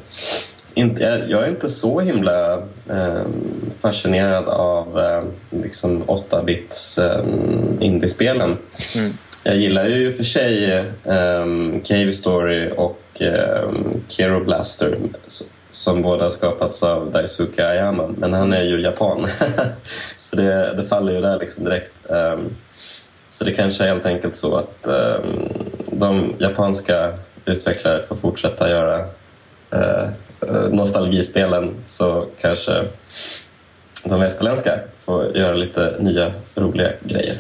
[0.73, 2.53] inte jag, jag är inte så himla
[2.89, 3.21] eh,
[3.81, 5.23] fascinerad av eh,
[5.61, 7.25] liksom 8-bits eh,
[7.79, 8.57] indiespelen.
[8.97, 9.17] Mm.
[9.43, 10.71] Jag gillar ju för sig
[11.03, 11.45] eh,
[11.83, 13.69] Cave Story och eh,
[14.07, 14.97] Kero Blaster
[15.77, 19.27] som båda har skapats av Daisuke Ayama, men han är ju japan.
[20.17, 21.93] så det, det faller ju där liksom direkt.
[22.03, 22.55] Um,
[23.29, 25.49] så det kanske är helt enkelt så att um,
[25.91, 27.13] de japanska
[27.45, 28.99] utvecklare får fortsätta göra
[29.73, 30.09] uh,
[30.71, 32.83] nostalgispelen så kanske
[34.03, 37.37] de västerländska får göra lite nya roliga grejer.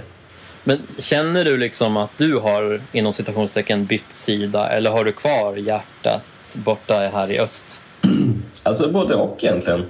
[0.63, 5.55] Men känner du liksom att du har inom citationstecken bytt sida eller har du kvar
[5.55, 6.23] hjärtat
[6.55, 7.83] borta här i öst?
[8.63, 9.85] Alltså både och egentligen.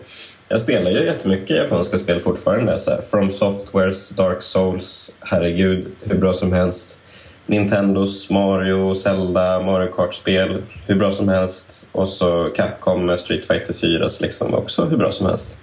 [0.49, 2.77] Jag spelar ju jättemycket japanska spel fortfarande.
[2.77, 6.97] Så här, From Softwares, Dark Souls, herregud, hur bra som helst.
[7.45, 11.87] Nintendos Mario, Zelda, Mario Kart-spel, hur bra som helst.
[11.91, 15.57] Och så Capcom med Street Fighter 4, så liksom också hur bra som helst.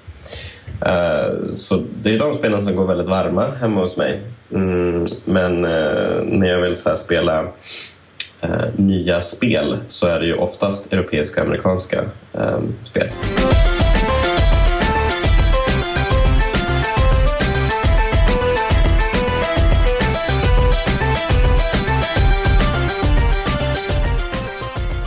[0.87, 4.21] Uh, så det är de spelen som går väldigt varma hemma hos mig.
[4.53, 7.47] Mm, men uh, när jag vill så här spela
[8.45, 13.09] eh, nya spel så är det ju oftast europeiska och amerikanska eh, spel.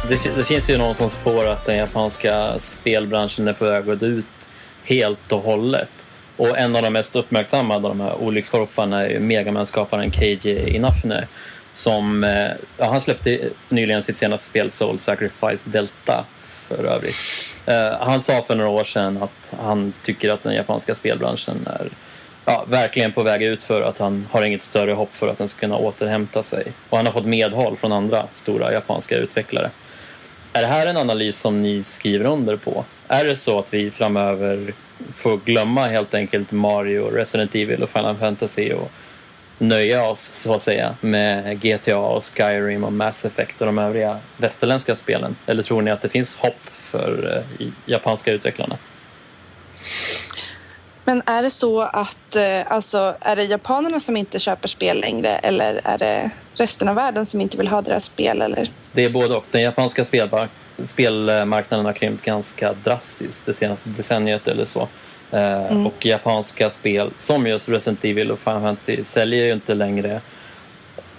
[0.10, 4.00] Det, det finns ju någon som spår att den japanska spelbranschen är på väg att
[4.00, 4.26] dö ut
[4.84, 5.90] helt och hållet.
[6.38, 10.12] Och en av de mest uppmärksammade av de här olyckskorparna är ju Megaman-skaparen
[10.76, 11.28] Inafune.
[11.78, 17.16] Som, eh, ja, han släppte nyligen sitt senaste spel Soul Sacrifice Delta för övrigt.
[17.66, 21.90] Eh, han sa för några år sedan att han tycker att den japanska spelbranschen är
[22.46, 25.48] ja, verkligen på väg ut för att han har inget större hopp för att den
[25.48, 26.74] ska kunna återhämta sig.
[26.90, 29.72] Och han har fått medhåll från andra stora japanska utvecklare.
[30.54, 32.86] Är det här en analys som ni skriver under på?
[33.08, 34.74] Är det så att vi framöver
[35.16, 38.92] får glömma helt enkelt Mario, Resident Evil och Final Fantasy och
[39.58, 44.20] nöja oss så att säga med GTA och Skyrim och Mass Effect och de övriga
[44.38, 45.36] västerländska spelen?
[45.46, 48.78] Eller tror ni att det finns hopp för eh, japanska utvecklarna?
[51.08, 55.38] Men är det så att eh, alltså, är det japanerna som inte köper spel längre
[55.38, 58.42] eller är det resten av världen som inte vill ha deras spel?
[58.42, 58.70] Eller?
[58.92, 59.46] Det är både och.
[59.52, 60.06] Den japanska
[60.86, 64.88] spelmarknaden har krympt ganska drastiskt det senaste decenniet eller så.
[65.32, 70.22] Eh, Och japanska spel som just Resident Evil och Final Fantasy säljer ju inte längre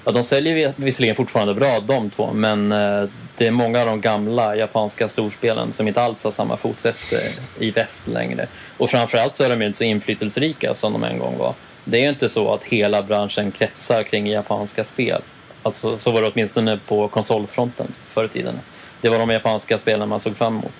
[0.04, 3.04] Ja, de säljer vi- visserligen fortfarande bra de två men eh,
[3.36, 7.16] det är många av de gamla japanska storspelen som inte alls har samma fotfäste
[7.58, 8.46] i väst längre.
[8.76, 11.54] Och framförallt så är de ju inte så inflytelserika som de en gång var.
[11.84, 15.22] Det är inte så att hela branschen kretsar kring japanska spel.
[15.62, 18.54] Alltså, så var det åtminstone på konsolfronten förr i tiden.
[19.00, 20.72] Det var de japanska spelen man såg fram emot.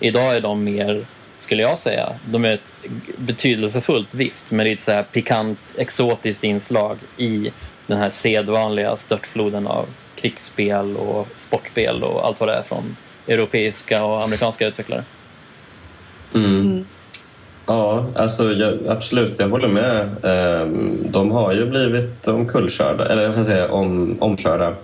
[0.00, 1.06] Idag är de mer,
[1.38, 2.72] skulle jag säga, de är ett
[3.16, 7.50] betydelsefullt visst, men lite så här pikant, exotiskt inslag i
[7.86, 12.96] den här sedvanliga störtfloden av krigsspel och sportspel och allt vad det är från
[13.28, 15.04] europeiska och amerikanska utvecklare.
[16.34, 16.84] Mm.
[17.66, 20.16] Ja, alltså jag, absolut, jag håller med.
[20.24, 24.74] Ehm, De har ju blivit omkullkörda, eller jag ska säga om, omkörda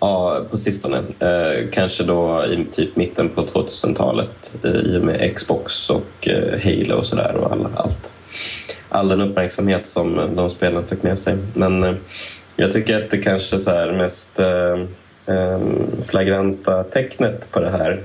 [0.00, 0.98] ja, på sistone.
[1.18, 6.60] Eh, Kanske då i typ mitten på 2000-talet eh, i och med Xbox och eh,
[6.64, 8.14] Halo och sådär och all, allt.
[8.88, 11.36] All den uppmärksamhet som eh, de spelen fick med sig.
[11.54, 11.94] Men eh,
[12.56, 14.80] jag tycker att det kanske så här mest eh,
[15.36, 15.60] eh,
[16.08, 18.02] flagranta tecknet på det här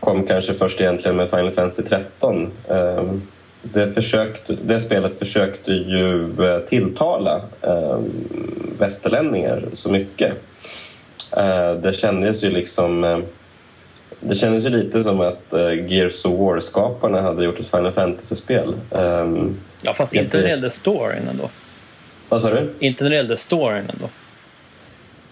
[0.00, 2.50] kom kanske först egentligen med Final Fantasy 13.
[2.68, 3.04] Eh,
[3.62, 7.98] det, försökte, det spelet försökte ju eh, tilltala eh,
[8.78, 10.32] västerlänningar så mycket.
[11.36, 13.04] Eh, Det kändes ju liksom...
[13.04, 13.18] eh,
[14.20, 18.74] Det kändes ju lite som att eh, Gears of War-skaparna hade gjort ett Final Fantasy-spel.
[18.90, 21.50] Ehm, Ja, fast inte när det gällde storyn ändå.
[22.28, 22.72] Vad sa du?
[22.78, 24.08] Inte när det gällde storyn ändå.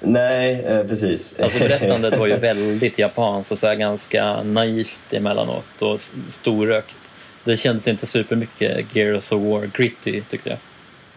[0.01, 1.35] Nej, precis.
[1.41, 6.97] Alltså berättandet var ju väldigt japanskt och så ganska naivt emellanåt och storökt.
[7.45, 10.59] Det kändes inte supermycket Gears of War gritty tyckte jag.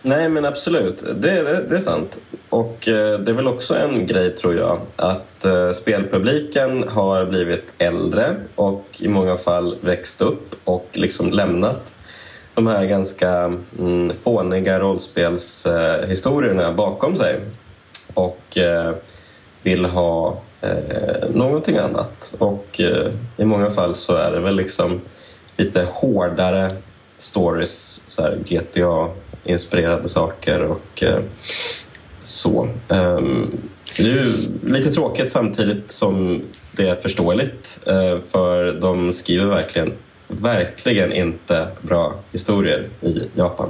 [0.07, 1.03] Nej, men absolut.
[1.15, 2.21] Det, det, det är sant.
[2.49, 7.73] Och eh, det är väl också en grej, tror jag, att eh, spelpubliken har blivit
[7.77, 11.95] äldre och i många fall växt upp och liksom lämnat
[12.53, 17.39] de här ganska mm, fåniga rollspelshistorierna eh, bakom sig
[18.13, 18.93] och eh,
[19.63, 22.35] vill ha eh, någonting annat.
[22.39, 25.01] Och eh, i många fall så är det väl liksom
[25.57, 26.71] lite hårdare
[27.17, 28.39] stories, så här
[29.45, 31.19] GTA-inspirerade saker och eh,
[32.21, 32.69] så.
[32.89, 33.57] Ehm,
[33.97, 39.93] det är ju lite tråkigt samtidigt som det är förståeligt eh, för de skriver verkligen,
[40.27, 43.69] verkligen inte bra historier i Japan.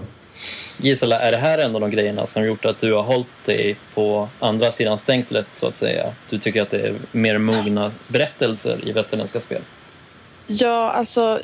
[0.77, 3.77] Gisela, är det här en av de grejerna som gjort att du har hållit dig
[3.93, 6.05] på andra sidan stängslet så att säga?
[6.29, 9.61] Du tycker att det är mer mogna berättelser i västerländska spel?
[10.47, 11.39] Ja, alltså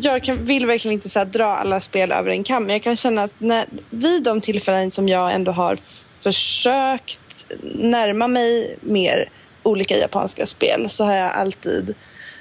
[0.00, 2.64] jag kan, vill verkligen inte så här, dra alla spel över en kam.
[2.64, 5.76] Men jag kan känna att när, vid de tillfällen som jag ändå har
[6.22, 9.28] försökt närma mig mer
[9.62, 11.94] olika japanska spel så har jag alltid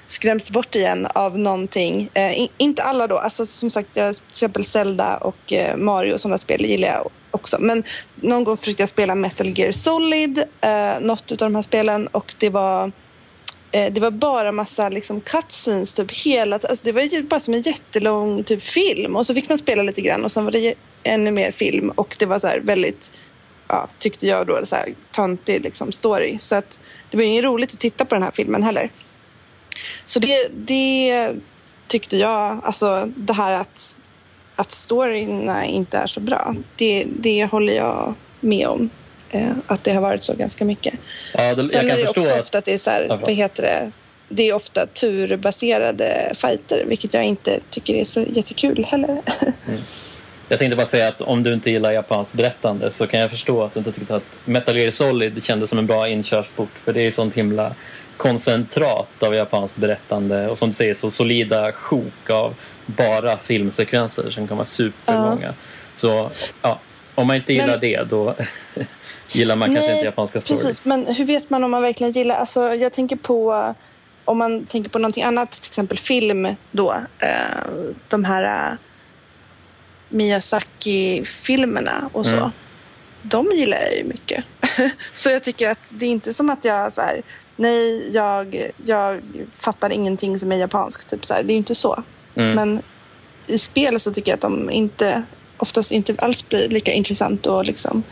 [0.08, 2.10] skrämts bort igen av någonting.
[2.14, 3.18] Eh, in, inte alla då.
[3.18, 7.10] Alltså, som sagt, jag, till exempel Zelda och eh, Mario och sådana spel gillar jag
[7.32, 7.58] också.
[7.60, 7.84] Men
[8.16, 12.34] någon gång försökte jag spela Metal Gear Solid, eh, något av de här spelen och
[12.38, 12.92] det var
[13.76, 17.54] Eh, det var bara massa liksom cutscenes typ hela alltså Det var ju bara som
[17.54, 20.74] en jättelång typ film och så fick man spela lite grann och sen var det
[21.04, 23.12] ännu mer film och det var så här väldigt,
[23.68, 26.38] ja, tyckte jag då, så här töntig liksom story.
[26.40, 28.90] Så att det var ju inget roligt att titta på den här filmen heller.
[30.06, 31.32] Så det, det
[31.88, 33.96] tyckte jag, alltså det här att,
[34.56, 38.90] att storyna inte är så bra, det, det håller jag med om.
[39.32, 40.94] Eh, att det har varit så ganska mycket.
[41.34, 42.42] Ja, det, Sen jag är kan det förstå också att...
[42.42, 43.92] ofta att det är så här, Ja, vad heter det?
[44.30, 49.22] Det är ofta turbaserade fighter, vilket jag inte tycker är så jättekul heller.
[50.50, 53.64] Jag tänkte bara säga att om du inte gillar japanskt berättande så kan jag förstå
[53.64, 57.02] att du inte tyckte att Metal Gear Solid kändes som en bra inkörsport för det
[57.02, 57.76] är sånt himla
[58.18, 62.54] koncentrat av japanskt berättande och som du säger så solida sjok av
[62.86, 65.54] bara filmsekvenser som kan vara superlånga.
[65.96, 66.80] Så ja,
[67.16, 68.36] om man inte gillar Men- det då
[69.28, 70.64] gillar man kanske inte japanska stories.
[70.64, 70.86] precis.
[70.86, 72.36] Men hur vet man om man verkligen gillar...
[72.36, 73.74] Alltså, jag tänker på...
[74.26, 76.96] Om man tänker på någonting annat, till exempel film då.
[77.20, 77.28] Eh,
[78.08, 78.78] de här eh,
[80.10, 82.36] Miyazaki-filmerna och så.
[82.36, 82.50] Mm.
[83.22, 84.44] De gillar jag ju mycket.
[85.14, 87.22] så jag tycker att det är inte som att jag så här...
[87.56, 89.22] Nej, jag, jag
[89.58, 91.10] fattar ingenting som är japanskt.
[91.10, 91.44] Typ så här.
[91.44, 92.04] Det är ju inte så.
[92.36, 92.56] Mm.
[92.56, 92.82] Men
[93.48, 95.24] i spel så tycker jag att de inte,
[95.58, 98.04] oftast inte alls blir lika intressant och liksom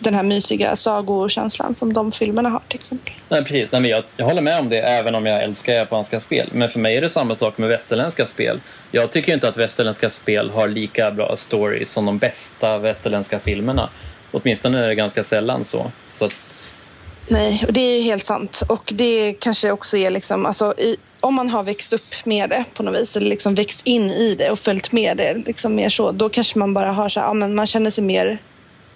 [0.00, 3.12] den här mysiga sagokänslan som de filmerna har till exempel.
[3.28, 3.72] Nej, precis.
[3.72, 6.50] Nej, men jag, jag håller med om det, även om jag älskar japanska spel.
[6.52, 8.60] Men för mig är det samma sak med västerländska spel.
[8.90, 13.90] Jag tycker inte att västerländska spel har lika bra story som de bästa västerländska filmerna.
[14.30, 15.90] Åtminstone är det ganska sällan så.
[16.06, 16.34] så att,
[17.28, 18.62] Nej, och det är ju helt sant.
[18.68, 22.64] Och det kanske också är liksom, alltså, i, om man har växt upp med det
[22.74, 25.88] på något vis eller liksom växt in i det och följt med det liksom mer
[25.88, 28.38] så, då kanske man bara har så här, ja, men man känner sig mer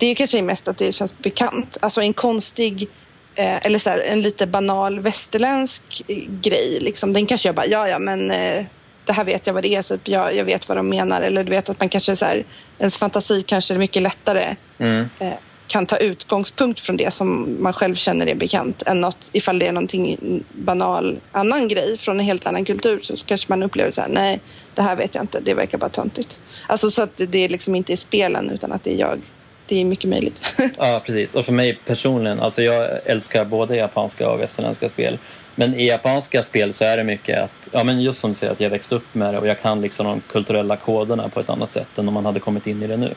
[0.01, 1.77] det är kanske mest att det känns bekant.
[1.81, 2.89] Alltså en konstig
[3.35, 6.79] eh, eller så här, en lite banal västerländsk eh, grej.
[6.81, 7.13] Liksom.
[7.13, 8.65] Den kanske jag bara, ja ja men eh,
[9.05, 11.21] det här vet jag vad det är, så typ, jag, jag vet vad de menar.
[11.21, 12.45] Eller du vet att man kanske så här,
[12.79, 15.09] ens fantasi kanske är mycket lättare mm.
[15.19, 15.33] eh,
[15.71, 19.67] kan ta utgångspunkt från det som man själv känner är bekant än något, ifall det
[19.67, 20.19] är någonting
[20.53, 24.41] banal annan grej från en helt annan kultur så kanske man upplever så här, nej,
[24.75, 26.39] det här vet jag inte, det verkar bara töntigt.
[26.67, 29.21] Alltså så att det liksom inte är spelen utan att det är jag
[29.67, 30.53] det är mycket möjligt.
[30.79, 31.35] ja, precis.
[31.35, 35.19] Och för mig personligen, alltså jag älskar både japanska och västerländska spel.
[35.55, 38.53] Men i japanska spel så är det mycket att, ja men just som du säger,
[38.53, 41.51] att jag växte upp med det och jag kan liksom de kulturella koderna på ett
[41.51, 43.15] annat sätt än om man hade kommit in i det nu.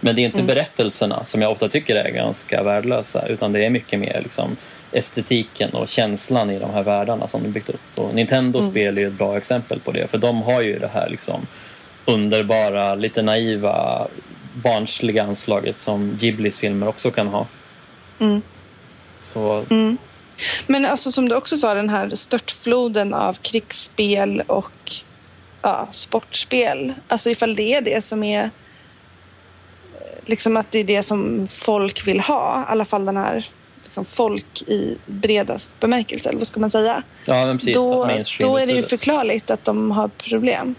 [0.00, 0.46] Men det är inte mm.
[0.46, 4.56] berättelserna som jag ofta tycker är ganska värdelösa utan det är mycket mer liksom
[4.92, 7.98] estetiken och känslan i de här världarna som de byggt upp.
[7.98, 8.70] Och Nintendo mm.
[8.70, 11.46] spel är ju ett bra exempel på det för de har ju det här liksom
[12.04, 14.06] underbara, lite naiva
[14.54, 17.46] barnsliga anslaget som Ghiblis filmer också kan ha.
[18.18, 18.42] Mm.
[19.20, 19.64] Så...
[19.70, 19.98] Mm.
[20.66, 24.92] Men alltså som du också sa, den här störtfloden av krigsspel och
[25.62, 26.94] ja, sportspel.
[27.08, 28.50] Alltså ifall det är det som är
[30.26, 32.60] liksom att det är det som folk vill ha.
[32.60, 33.48] I alla fall den här
[33.84, 37.02] liksom folk i bredast bemärkelse, eller vad ska man säga?
[37.24, 37.74] Ja, precis.
[37.74, 38.08] Då,
[38.40, 40.74] då är det ju förklarligt att de har problem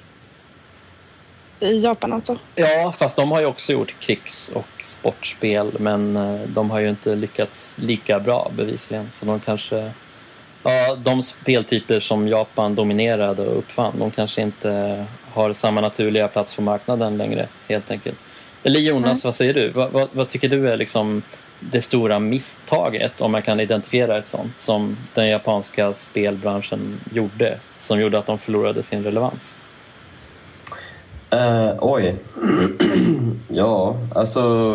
[1.59, 2.37] i Japan alltså.
[2.55, 6.89] Ja, fast de har ju också gjort krigs och sportspel men eh, de har ju
[6.89, 9.07] inte lyckats lika bra bevisligen.
[9.11, 9.91] Så de kanske...
[10.63, 16.55] Ja, de speltyper som Japan dominerade och uppfann, de kanske inte har samma naturliga plats
[16.55, 18.17] på marknaden längre helt enkelt.
[18.63, 19.21] Eller Jonas, Nej.
[19.23, 19.69] vad säger du?
[19.69, 21.21] Vad, vad, vad, tycker du är liksom
[21.59, 27.99] det stora misstaget, om man kan identifiera ett sånt, som den japanska spelbranschen gjorde, som
[28.01, 29.55] gjorde att de förlorade sin relevans?
[31.33, 32.15] Uh, oj.
[33.47, 34.73] ja, alltså...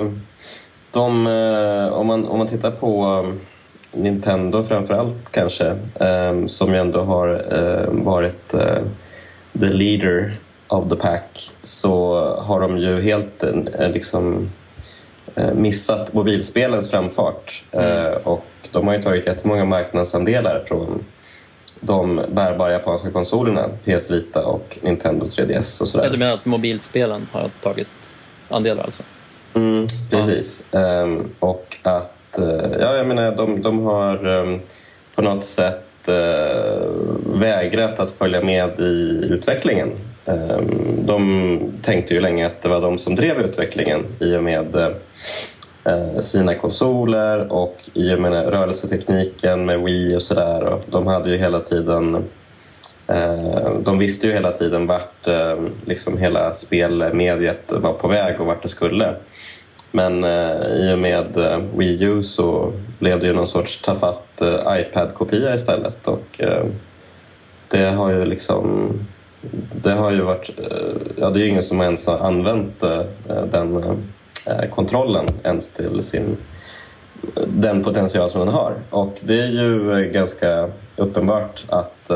[0.90, 3.40] De, uh, om, man, om man tittar på um,
[3.92, 8.48] Nintendo framför allt kanske, um, som ju ändå har uh, varit
[9.60, 10.36] the leader
[10.72, 13.44] of the pack, så har de ju helt
[13.78, 14.50] liksom
[15.54, 17.64] missat mobilspelens framfart.
[17.72, 18.14] Mm.
[18.24, 21.04] och de har ju tagit jättemånga marknadsandelar från
[21.80, 26.04] de bärbara japanska konsolerna, PS Vita och Nintendo 3DS och sådär.
[26.04, 27.88] Ja, du menar att mobilspelen har tagit
[28.48, 29.02] andelar alltså?
[29.54, 30.66] Mm, precis.
[30.70, 31.02] Ja.
[31.02, 32.38] Um, och att,
[32.80, 34.60] ja jag menar de, de har um,
[35.14, 35.84] på något sätt
[37.34, 39.90] vägrat att följa med i utvecklingen.
[40.26, 44.76] Ehm, de tänkte ju länge att det var de som drev utvecklingen i och med
[45.84, 50.78] eh, sina konsoler och i och med rörelsetekniken med Wii och sådär.
[50.90, 52.24] De hade ju hela tiden
[53.06, 58.46] eh, de visste ju hela tiden vart eh, liksom hela spelmediet var på väg och
[58.46, 59.14] vart det skulle.
[59.94, 60.24] Men
[60.74, 61.26] i och med
[61.76, 66.40] Wii U så blev det ju någon sorts tafatt iPad-kopia istället och
[67.68, 68.92] det har ju liksom
[69.82, 73.02] det har ju varit, eh, ja det är ju ingen som ens har använt eh,
[73.50, 73.76] den
[74.48, 76.36] eh, kontrollen ens till sin,
[77.46, 78.74] den potential som den har.
[78.90, 82.10] Och det är ju ganska uppenbart att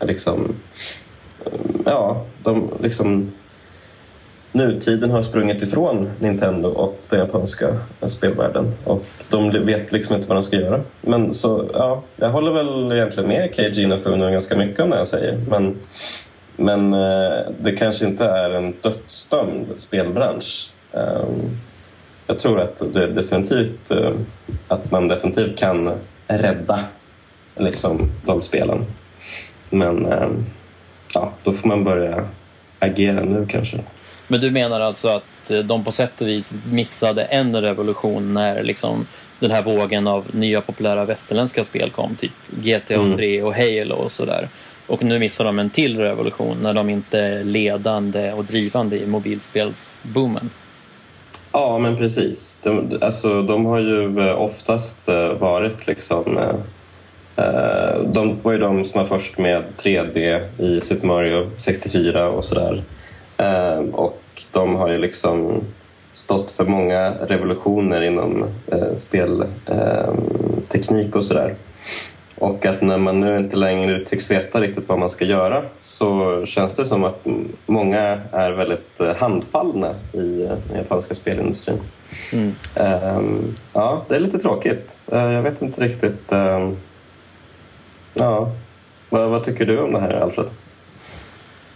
[0.00, 0.54] liksom,
[1.84, 3.32] ja, de liksom
[4.52, 10.36] nutiden har sprungit ifrån Nintendo och den japanska spelvärlden och de vet liksom inte vad
[10.36, 10.80] de ska göra.
[11.00, 15.06] Men så, ja, jag håller väl egentligen med Keiji Inafune ganska mycket om det jag
[15.06, 15.40] säger.
[15.48, 15.76] Men,
[16.56, 20.70] men eh, det kanske inte är en dödsdömd spelbransch.
[20.92, 21.58] Ehm,
[22.26, 24.12] jag tror att, det definitivt, eh,
[24.68, 25.92] att man definitivt kan
[26.28, 26.80] rädda
[27.56, 28.84] liksom, de spelen.
[29.70, 30.28] Men eh,
[31.14, 32.28] ja, då får man börja
[32.78, 33.78] agera nu kanske.
[34.28, 38.62] Men du menar alltså att eh, de på sätt och vis missade en revolution när
[38.62, 39.06] liksom
[39.40, 43.16] den här vågen av nya populära västerländska spel kom, typ GTA mm.
[43.16, 44.48] 3 och Halo och sådär.
[44.86, 49.06] Och nu missar de en till revolution när de inte är ledande och drivande i
[49.06, 50.50] mobilspelsboomen.
[51.52, 52.58] Ja, men precis.
[52.62, 56.38] De, alltså, de har ju eh, oftast eh, varit liksom...
[56.38, 56.54] Eh,
[57.44, 62.44] eh, de var ju de som var först med 3D i Super Mario 64 och
[62.44, 62.82] sådär.
[63.92, 64.20] Och
[64.52, 65.64] de har ju liksom
[66.14, 69.36] stått för många revolutioner inom eh, spelteknik
[71.16, 71.54] och sådär.
[72.38, 76.42] Och att när man nu inte längre tycks veta riktigt vad man ska göra så
[76.46, 77.26] känns det som att
[77.66, 81.80] många är väldigt eh, handfallna i eh, den japanska spelindustrin.
[82.32, 82.54] Mm.
[83.16, 85.04] Um, ja, det är lite tråkigt.
[85.12, 86.32] Uh, jag vet inte riktigt.
[86.32, 86.76] Um,
[88.14, 88.52] ja,
[89.08, 90.46] vad, vad, tycker du om det här, Alfred?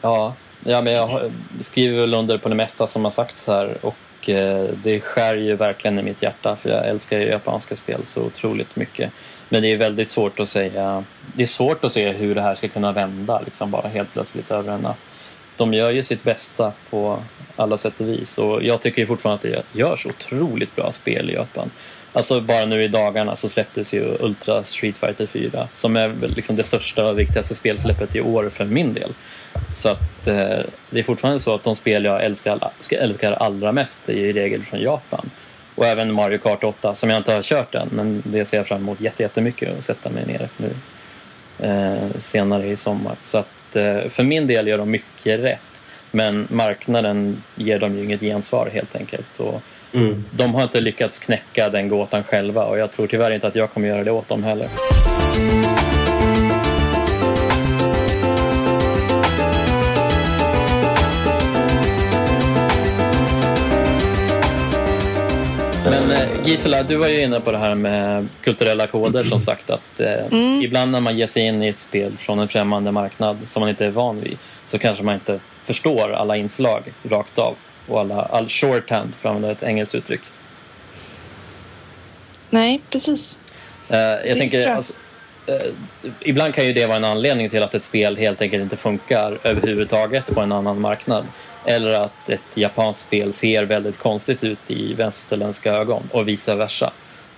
[0.01, 0.35] Ja,
[0.65, 4.65] ja men jag skriver väl under på det mesta som har sagts här och uh,
[4.85, 8.77] det skär ju verkligen i mitt hjärta för jag älskar ju japanska spel så otroligt
[8.77, 9.13] mycket.
[9.49, 11.05] Men det är väldigt svårt att säga.
[11.35, 14.51] Det är svårt att se hur det här ska kunna vända liksom bara helt plötsligt
[14.51, 14.99] över en natt.
[15.57, 17.19] De gör ju sitt bästa på
[17.57, 21.35] alla sätt och vis och jag tycker fortfarande att det görs otroligt bra spel i
[21.35, 21.71] Japan.
[22.13, 26.57] Alltså bara nu i dagarna så släpptes ju Ultra Street Fighter 4 som är liksom
[26.57, 29.13] det största och viktigaste spelsläppet i år för min del.
[29.71, 30.59] Så att eh,
[30.91, 34.63] det är fortfarande så att de spel jag älskar, älskar allra mest är i regel
[34.63, 35.31] från Japan.
[35.79, 38.67] Och även Mario Kart 8 som jag inte har kört än men det ser jag
[38.67, 40.71] fram emot jättemycket att sätta mig ner nu
[41.59, 43.17] eh, senare i sommar.
[43.23, 45.83] Så att eh, för min del gör de mycket rätt.
[46.11, 49.41] Men marknaden ger dem ju inget gensvar helt enkelt.
[49.41, 49.63] Och
[49.93, 50.25] mm.
[50.31, 53.73] De har inte lyckats knäcka den gåtan själva och jag tror tyvärr inte att jag
[53.73, 54.69] kommer göra det åt dem heller.
[66.45, 70.27] Gisela, du var ju inne på det här med kulturella koder som sagt att eh,
[70.33, 70.63] mm.
[70.63, 73.69] ibland när man ger sig in i ett spel från en främmande marknad som man
[73.69, 77.57] inte är van vid så kanske man inte förstår alla inslag rakt av
[77.87, 80.21] och alla, all shorthand för att använda ett engelskt uttryck.
[82.51, 83.39] Nej, precis.
[83.89, 84.73] Eh, jag det tänker, jag.
[84.73, 84.95] Alltså,
[85.47, 85.55] eh,
[86.21, 89.39] ibland kan ju det vara en anledning till att ett spel helt enkelt inte funkar
[89.43, 91.27] överhuvudtaget på en annan marknad.
[91.65, 96.93] Eller att ett japanskt spel ser väldigt konstigt ut i västerländska ögon och vice versa.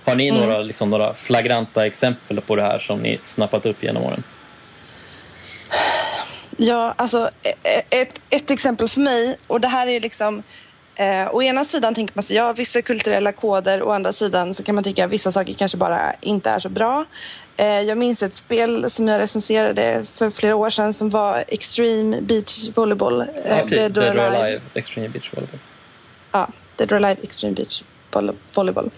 [0.05, 0.41] Har ni mm.
[0.41, 4.23] några, liksom, några flagranta exempel på det här som ni snappat upp genom åren?
[6.57, 10.43] Ja, alltså e-, e-, ett, ett exempel för mig och det här är liksom
[10.95, 14.63] Eh, å ena sidan tänker man sig ja, vissa kulturella koder, å andra sidan så
[14.63, 17.05] kan man tycka att vissa saker kanske bara inte är så bra.
[17.57, 22.21] Eh, jag minns ett spel som jag recenserade för flera år sedan som var Extreme
[22.21, 23.21] Beach Volleyball.
[23.21, 23.27] Eh,
[23.65, 23.77] okay.
[23.77, 25.59] Dead, Dead or Alive Extreme Beach Volleyball.
[26.31, 27.83] Ja, Dead or Alive Extreme Beach
[28.53, 28.91] Volleyball.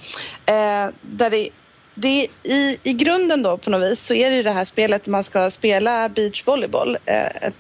[0.46, 0.54] Eh,
[1.02, 1.50] där det,
[1.94, 5.08] det, i, I grunden då på något vis så är det ju det här spelet
[5.08, 7.52] man ska spela beachvolleyboll eh,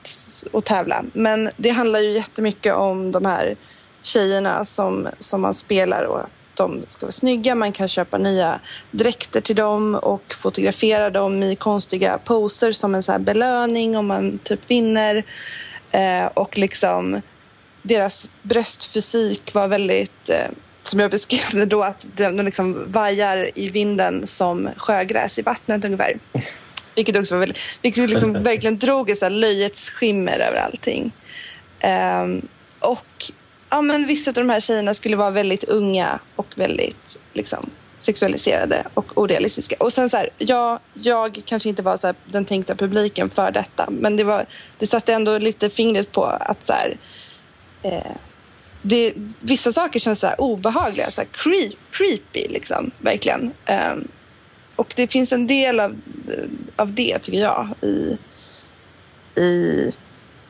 [0.52, 1.04] och tävla.
[1.14, 3.56] Men det handlar ju jättemycket om de här
[4.04, 7.56] tjejerna som, som man spelar och de ska vara snygga.
[7.56, 8.60] Man kan köpa nya
[8.92, 14.40] dräkter till dem och fotografera dem i konstiga poser som en så belöning om man
[14.44, 15.24] typ vinner.
[15.92, 17.22] Eh, och liksom
[17.82, 20.48] deras bröstfysik var väldigt, eh,
[20.82, 25.42] som jag beskrev det då, att de, de liksom vajar i vinden som sjögräs i
[25.42, 26.20] vattnet ungefär.
[26.96, 31.12] Vilket också var väldigt, vilket liksom verkligen drog ett så löjets skimmer över allting.
[31.80, 32.28] Eh,
[32.80, 33.32] och
[33.74, 37.70] ja, men vissa av de här tjejerna skulle vara väldigt unga och väldigt liksom,
[38.00, 39.76] sexualiserade och orealistiska.
[39.80, 43.52] Och sen så här, ja, jag kanske inte var så här, den tänkta publiken för
[43.52, 44.46] detta men det, var,
[44.80, 46.98] det satte ändå lite fingret på att så här,
[47.84, 48.16] eh,
[48.82, 53.52] det, vissa saker känns så här obehagliga, så här creep, creepy liksom, verkligen.
[53.94, 54.08] Um,
[54.76, 56.02] och det finns en del av,
[56.76, 58.18] av det, tycker jag, i,
[59.42, 59.92] i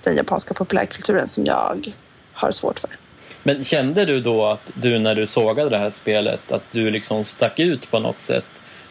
[0.01, 1.93] den japanska populärkulturen som jag
[2.33, 2.89] har svårt för.
[3.43, 7.23] Men kände du då att du när du sågade det här spelet att du liksom
[7.23, 8.45] stack ut på något sätt?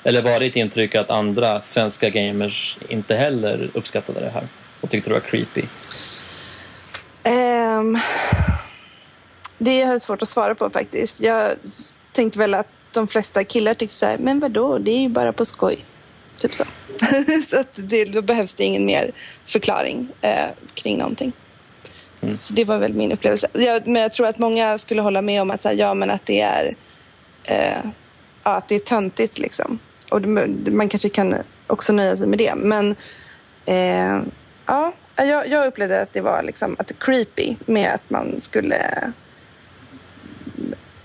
[0.04, 4.48] Eller var ditt intryck att andra svenska gamers inte heller uppskattade det här
[4.80, 5.62] och tyckte det var creepy?
[7.24, 7.98] Um,
[9.58, 11.20] det är svårt att svara på faktiskt.
[11.20, 11.50] Jag
[12.12, 15.32] tänkte väl att de flesta killar tyckte så här, men vadå, det är ju bara
[15.32, 15.84] på skoj.
[16.38, 16.64] Typ så.
[17.46, 19.10] så att det, då behövs det ingen mer
[19.46, 21.32] förklaring eh, kring någonting.
[22.22, 22.36] Mm.
[22.36, 23.48] Så det var väl min upplevelse.
[23.52, 26.26] Jag, men jag tror att många skulle hålla med om att, här, ja, men att
[26.26, 26.76] det är
[27.44, 27.84] eh,
[28.44, 29.38] ja, att det är töntigt.
[29.38, 29.78] Liksom.
[30.10, 32.54] Och det, man kanske kan också nöja sig med det.
[32.54, 32.96] Men
[33.64, 34.20] eh,
[34.66, 39.12] ja, jag, jag, upplevde att det var liksom, att det creepy med att man skulle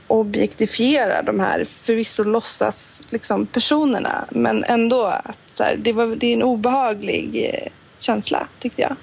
[0.08, 6.28] objektifiera de här förvisso låtsas liksom, personerna men ändå att så här, det, var, det
[6.28, 8.96] är en obehaglig eh, känsla tyckte jag.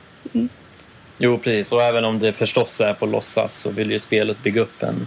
[1.24, 1.72] Jo, precis.
[1.72, 5.06] Och även om det förstås är på låtsas så vill ju spelet bygga upp en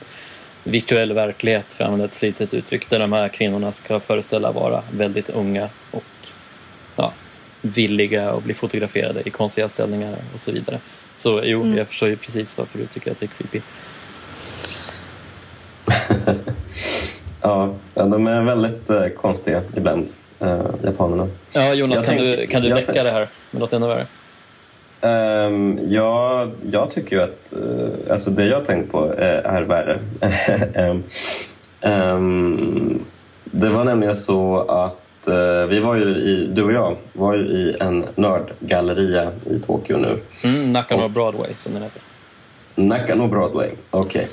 [0.64, 4.84] virtuell verklighet, för att använda ett slitet uttryck, där de här kvinnorna ska föreställa vara
[4.92, 6.04] väldigt unga och
[6.96, 7.14] ja,
[7.62, 10.80] villiga att bli fotograferade i konstiga ställningar och så vidare.
[11.16, 11.78] Så jo, mm.
[11.78, 13.62] jag förstår ju precis varför du tycker att det är creepy.
[17.42, 20.10] ja, de är väldigt eh, konstiga ibland,
[20.40, 21.28] eh, japanerna.
[21.52, 24.08] Ja, Jonas, Jag kan, tänk- du, kan du tänk- det här med något ännu värre?
[25.02, 30.00] Um, ja, jag tycker ju att eh, alltså det jag tänkt på eh, är värre.
[30.74, 31.04] Ehm,
[31.82, 33.00] ehm,
[33.44, 37.44] det var nämligen så att eh, vi var ju i, du och jag var ju
[37.44, 40.20] i en nördgalleria i Tokyo nu.
[40.44, 42.02] Mm, Nakano Broadway, som den heter.
[42.76, 44.28] Nakano Broadway, okej.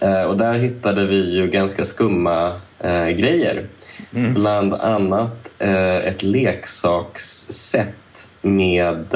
[0.00, 2.60] Eh, och där hittade vi ju ganska skumma
[3.16, 3.66] grejer.
[4.10, 5.48] Bland annat
[6.04, 7.88] ett leksaksset
[8.42, 9.14] med,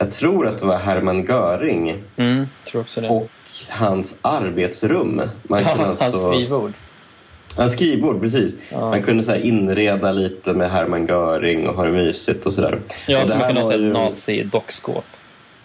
[0.00, 3.08] jag tror att det var Hermann Göring Mm, tror också det.
[3.08, 3.28] och
[3.68, 5.22] hans arbetsrum.
[5.42, 6.72] Man kunde ja, alltså, hans skrivbord.
[7.56, 8.56] Hans skrivbord, precis.
[8.72, 8.80] Ja.
[8.90, 12.78] Man kunde så här inreda lite med Hermann Göring och ha det mysigt och sådär.
[13.08, 15.04] Ja, och som man kunde ha ju- nazi-dockskåp.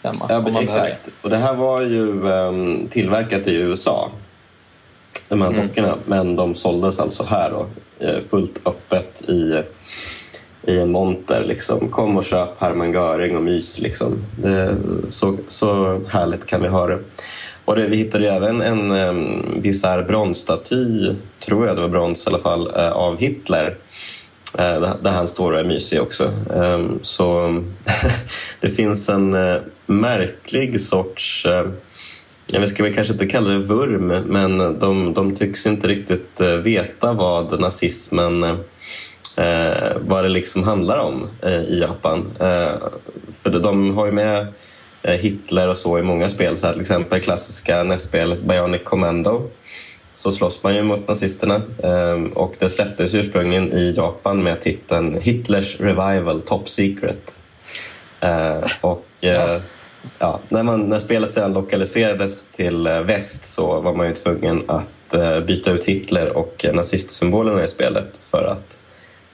[0.01, 1.09] Ja, exakt.
[1.21, 4.11] Och det här var ju ehm, tillverkat i USA.
[5.29, 5.67] De här Mm.
[5.67, 5.95] dockorna.
[6.05, 7.65] Men de såldes alltså här då.
[8.07, 9.61] eh, Fullt öppet i,
[10.67, 11.43] i en monter.
[11.45, 11.89] Liksom.
[11.89, 13.79] Kom och köp Hermann Göring och mys.
[13.79, 14.17] Liksom.
[14.41, 14.75] Det,
[15.07, 16.99] så, så härligt kan vi ha det.
[17.65, 22.27] Och det, vi hittade ju även en um, bisarr bronsstaty, tror jag det var brons
[22.27, 23.77] i alla fall, uh, av Hitler.
[24.59, 26.31] Uh, där- han står och är mysig också.
[26.49, 27.59] Um, så
[28.61, 31.67] det finns en uh, märklig sorts, eh,
[32.47, 36.41] ja, vi ska väl kanske inte kalla det vurm, men de, de tycks inte riktigt
[36.63, 38.57] veta vad nazismen,
[39.37, 42.31] eh, vad det liksom handlar om eh, i Japan.
[42.39, 42.71] Eh,
[43.43, 44.47] för de- har ju med
[45.01, 49.41] eh, Hitler och så i många spel, så här, till exempel klassiska NES-spelet Bionic Commando
[50.13, 55.17] så slåss man ju mot nazisterna ehm, och det släpptes ursprungligen i Japan med titeln
[55.21, 57.39] Hitlers Revival Top Secret.
[58.19, 59.61] Eh, och eh,
[60.19, 64.63] ja, när, man, när spelet sedan lokaliserades till eh, väst så var man ju tvungen
[64.67, 68.77] att eh, byta ut Hitler och eh, nazistsymbolerna i spelet för att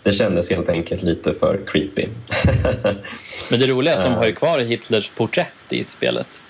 [0.04, 2.06] det kändes helt enkelt lite för creepy.
[3.52, 6.42] Men det roliga är att de har ju kvar Hitlers porträtt i spelet.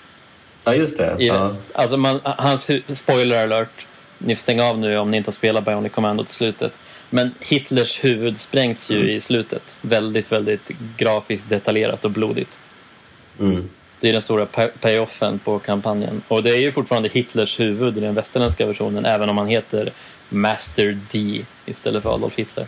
[0.64, 1.16] ja, just det.
[1.18, 1.52] I Ja.
[1.72, 3.86] Alltså man, hans spoiler alert.
[4.18, 6.72] Ni får stänga av nu om ni inte har spelat Bionic Commando till slutet.
[7.10, 9.78] Men Hitlers huvud sprängs ju i slutet.
[9.80, 12.60] Väldigt, väldigt grafiskt detaljerat och blodigt.
[13.40, 13.68] Mm.
[14.00, 16.22] Det är den stora pay- payoffen på kampanjen.
[16.28, 19.92] Och det är ju fortfarande Hitlers huvud i den västerländska versionen, även om han heter
[20.28, 22.66] Master D istället för Adolf Hitler.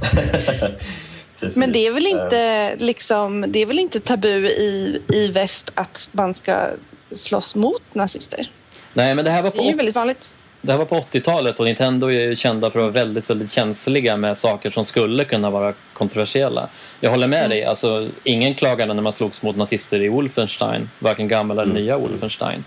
[1.56, 5.72] Men det är väl Eh, inte, liksom, det är väl inte tabu i, i väst
[5.74, 6.68] att man ska
[7.14, 8.50] slåss mot nazister?
[8.92, 10.30] Nej, men det här var Det är ju på, väldigt vanligt.
[10.60, 13.52] det här var på 80-talet och Nintendo är ju kända för att vara väldigt, väldigt
[13.52, 16.68] känsliga med saker som skulle kunna vara kontroversiella.
[17.00, 21.28] Jag håller med dig, alltså ingen klagade när man slogs mot nazister i Wolfenstein, varken
[21.28, 22.64] gamla eller nya Wolfenstein.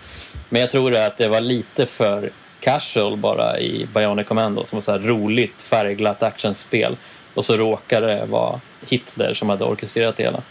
[0.49, 2.29] Men jag tror att det var lite för
[2.59, 6.97] casual bara i Bionic Commando som var så här roligt färgglatt actionspel.
[7.33, 8.59] Och så råkade det vara
[8.89, 10.41] Hitler som hade orkestrerat det hela.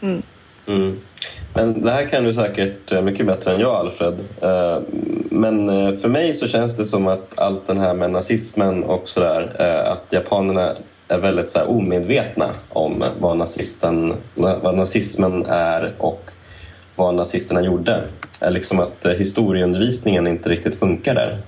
[0.00, 1.00] Mm.
[1.54, 4.18] Men det här kan du säkert eh, mycket bättre än jag, Alfred.
[4.42, 4.78] Eh,
[5.30, 9.08] Men eh, för mig så känns det som att allt den här med nazismen och
[9.08, 9.60] sådär,
[9.92, 10.76] att japanerna
[11.08, 16.30] är väldigt så här omedvetna om vad, nazisten, vad nazismen är och
[16.96, 18.04] vad nazisterna gjorde.
[18.48, 21.38] Liksom att historieundervisningen inte riktigt funkar där.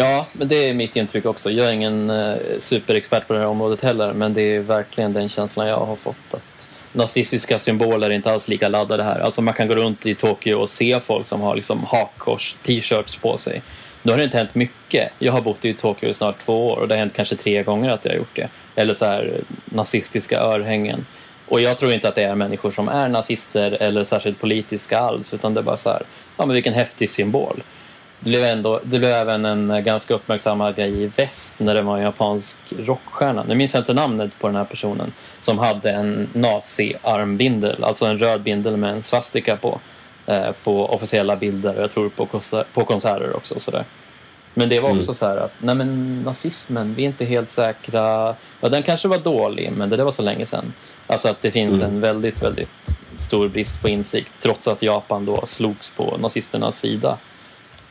[0.00, 1.50] Ja, men det är mitt intryck också.
[1.50, 5.28] Jag är ingen eh, superexpert på det här området heller, men det är verkligen den
[5.28, 6.34] känslan jag har fått.
[6.34, 9.20] att Nazistiska symboler är inte alls lika laddade här.
[9.20, 13.18] Alltså man kan gå runt i Tokyo och se folk som har liksom hakkors, t-shirts
[13.18, 13.62] på sig.
[14.02, 15.12] Nu har det inte hänt mycket.
[15.18, 17.62] Jag har bott i Tokyo i snart två år och det har hänt kanske tre
[17.62, 18.48] gånger att jag har gjort det.
[18.74, 21.06] Eller så här nazistiska örhängen.
[21.48, 25.34] Och jag tror inte att det är människor som är nazister eller särskilt politiska alls,
[25.34, 26.02] utan det är bara så här,
[26.36, 27.62] ja men vilken häftig symbol.
[28.20, 31.82] Det blev, ändå, det blev även en eh, ganska uppmärksammad grej i väst när det
[31.82, 33.44] var en japansk rockstjärna.
[33.48, 35.12] Nu minns jag inte namnet på den här personen.
[35.40, 39.80] Som hade en nazi-armbindel, alltså en röd bindel med en svastika på.
[40.26, 43.54] Eh, på officiella bilder och jag tror på, konser- på konserter också.
[43.54, 43.84] Och sådär.
[44.54, 48.34] Men det var också så här att, nej men nazismen, vi är inte helt säkra.
[48.60, 50.72] Ja, den kanske var dålig, men det där var så länge sedan.
[51.06, 55.46] Alltså att det finns en väldigt, väldigt stor brist på insikt trots att Japan då
[55.46, 57.18] slogs på nazisternas sida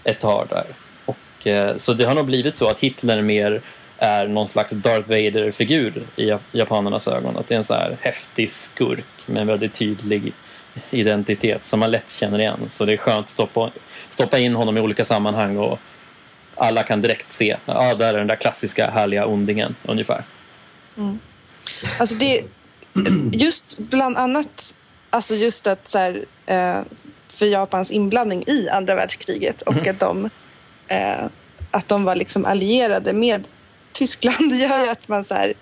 [0.03, 0.65] ett tag där.
[1.05, 3.61] Och, eh, så det har nog blivit så att Hitler mer
[3.97, 7.37] är någon slags Darth Vader-figur i japanernas ögon.
[7.37, 10.33] Att det är en så här häftig skurk med en väldigt tydlig
[10.91, 12.59] identitet som man lätt känner igen.
[12.67, 13.71] Så det är skönt att stoppa,
[14.09, 15.79] stoppa in honom i olika sammanhang och
[16.55, 17.57] alla kan direkt se.
[17.65, 20.23] Ja, ah, där är den där klassiska härliga ondingen ungefär.
[20.97, 21.19] Mm.
[21.99, 22.43] Alltså det,
[23.31, 24.73] just bland annat,
[25.09, 26.81] alltså just att så här, eh,
[27.39, 30.29] för Japans inblandning i andra världskriget och att de
[30.87, 31.25] eh,
[31.71, 33.47] att de var liksom allierade med
[33.91, 35.53] Tyskland gör ju att man så här,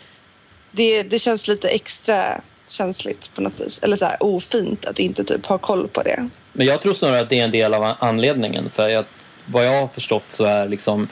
[0.72, 3.80] det, det känns lite extra känsligt på något vis.
[3.84, 6.30] Eller så här ofint att inte typ ha koll på det.
[6.54, 8.70] Men jag tror snarare att det är en del av anledningen.
[8.70, 9.06] För jag,
[9.46, 11.08] vad jag har förstått så är liksom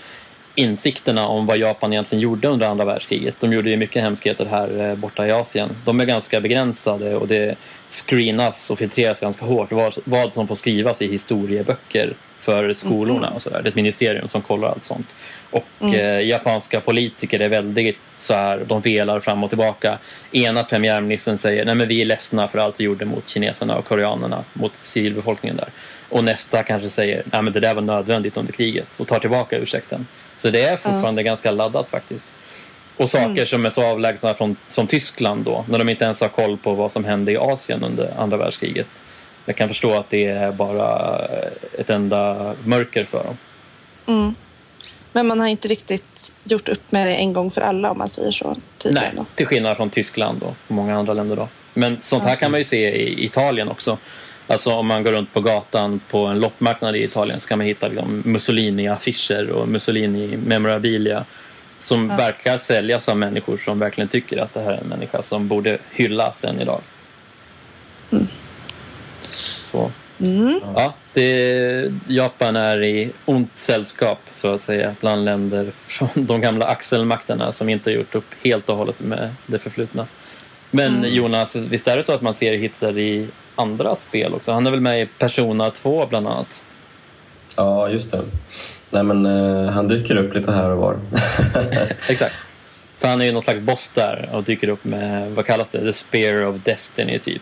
[0.56, 3.36] insikterna om vad Japan egentligen gjorde under andra världskriget.
[3.40, 5.70] De gjorde ju mycket hemskheter här eh, borta i Asien.
[5.86, 7.56] De är ganska begränsade och det
[7.90, 13.42] screenas och filtreras ganska hårt vad, vad som får skrivas i historieböcker för skolorna och
[13.42, 13.62] sådär.
[13.62, 15.08] Det är ett ministerium som kollar allt sånt.
[15.52, 15.94] Och mm.
[15.94, 19.98] eh, japanska politiker är väldigt så här, de velar fram och tillbaka.
[20.32, 23.86] Ena premiärministern säger nej men vi är ledsna för allt vi gjorde mot kineserna och
[23.86, 25.70] koreanerna, mot civilbefolkningen där.
[26.10, 29.58] Och nästa kanske säger nej men det där var nödvändigt under kriget och tar tillbaka
[29.58, 30.08] ursäkten.
[30.46, 31.26] Så det är fortfarande mm.
[31.26, 32.32] ganska laddat faktiskt.
[32.98, 33.46] Och saker mm.
[33.46, 36.74] som är så avlägsna från, som Tyskland då, när de inte ens har koll på
[36.74, 38.88] vad som hände i Asien under andra världskriget.
[39.46, 41.22] Jag kan förstå att det är bara
[41.80, 43.38] ett enda mörker för dem.
[44.08, 44.36] Mm.
[45.12, 48.10] Men man har inte riktigt gjort upp med det en gång för alla om man
[48.10, 48.56] säger så.
[48.84, 49.26] Nej, då.
[49.36, 51.36] till skillnad från Tyskland och många andra länder.
[51.36, 51.48] Då.
[51.74, 53.98] Men sånt här kan man ju se i Italien också.
[54.48, 57.68] Alltså om man går runt på gatan på en loppmarknad i Italien så kan man
[57.68, 61.26] hitta liksom Mussolini-affischer och Mussolini-memorabilia
[61.80, 62.16] som ja.
[62.16, 65.78] verkar säljas av människor som verkligen tycker att det här är en människa som borde
[65.92, 66.82] hyllas än idag.
[68.12, 68.28] Mm.
[69.62, 69.92] Så.
[70.20, 70.60] Mm.
[70.76, 76.66] Ja, det, Japan är i ont sällskap så att säga bland länder från de gamla
[76.66, 80.08] axelmakterna som inte gjort upp helt och hållet med det förflutna.
[80.76, 81.14] Men mm.
[81.14, 84.52] Jonas, visst är det så att man ser Hitler i andra spel också?
[84.52, 86.64] Han är väl med i Persona 2 bland annat?
[87.58, 88.22] Ja, just det.
[88.90, 91.00] Nej, men uh, han dyker upp lite här och var.
[92.10, 92.36] Exakt.
[92.98, 95.80] För han är ju någon slags boss där och dyker upp med, vad kallas det,
[95.80, 97.42] The Spear of Destiny typ.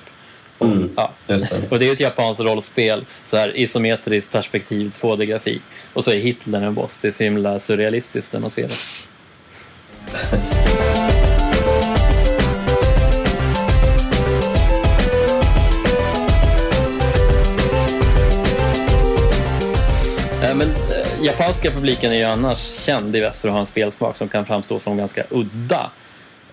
[0.58, 1.12] Och, mm, ja.
[1.28, 1.72] det.
[1.72, 5.62] och det är ett japanskt rollspel, så här isometriskt perspektiv, 2D-grafik.
[5.94, 6.98] Och så är Hitler en boss.
[6.98, 8.76] Det är så himla surrealistiskt när man ser det.
[21.24, 24.46] Japanska publiken är ju annars känd i väst för att ha en spelsmak som kan
[24.46, 25.92] framstå som ganska udda.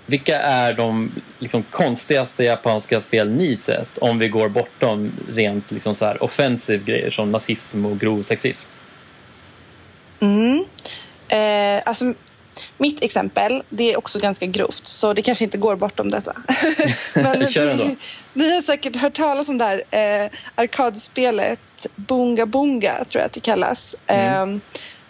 [0.06, 5.94] Vilka är de liksom, konstigaste japanska spel ni sett om vi går bortom rent liksom,
[5.94, 8.68] så här, offensiv grejer som nazism och grov sexism?
[10.20, 10.64] Mm.
[11.28, 12.14] Eh, alltså,
[12.78, 16.36] mitt exempel, det är också ganska grovt så det kanske inte går bortom detta.
[17.14, 17.84] Men Kör ändå.
[17.84, 17.96] Ni,
[18.32, 19.82] ni har säkert hört talas om det här
[20.24, 23.96] eh, arkadspelet Bunga Bunga, tror jag att det kallas.
[24.06, 24.54] Mm.
[24.54, 24.60] Eh,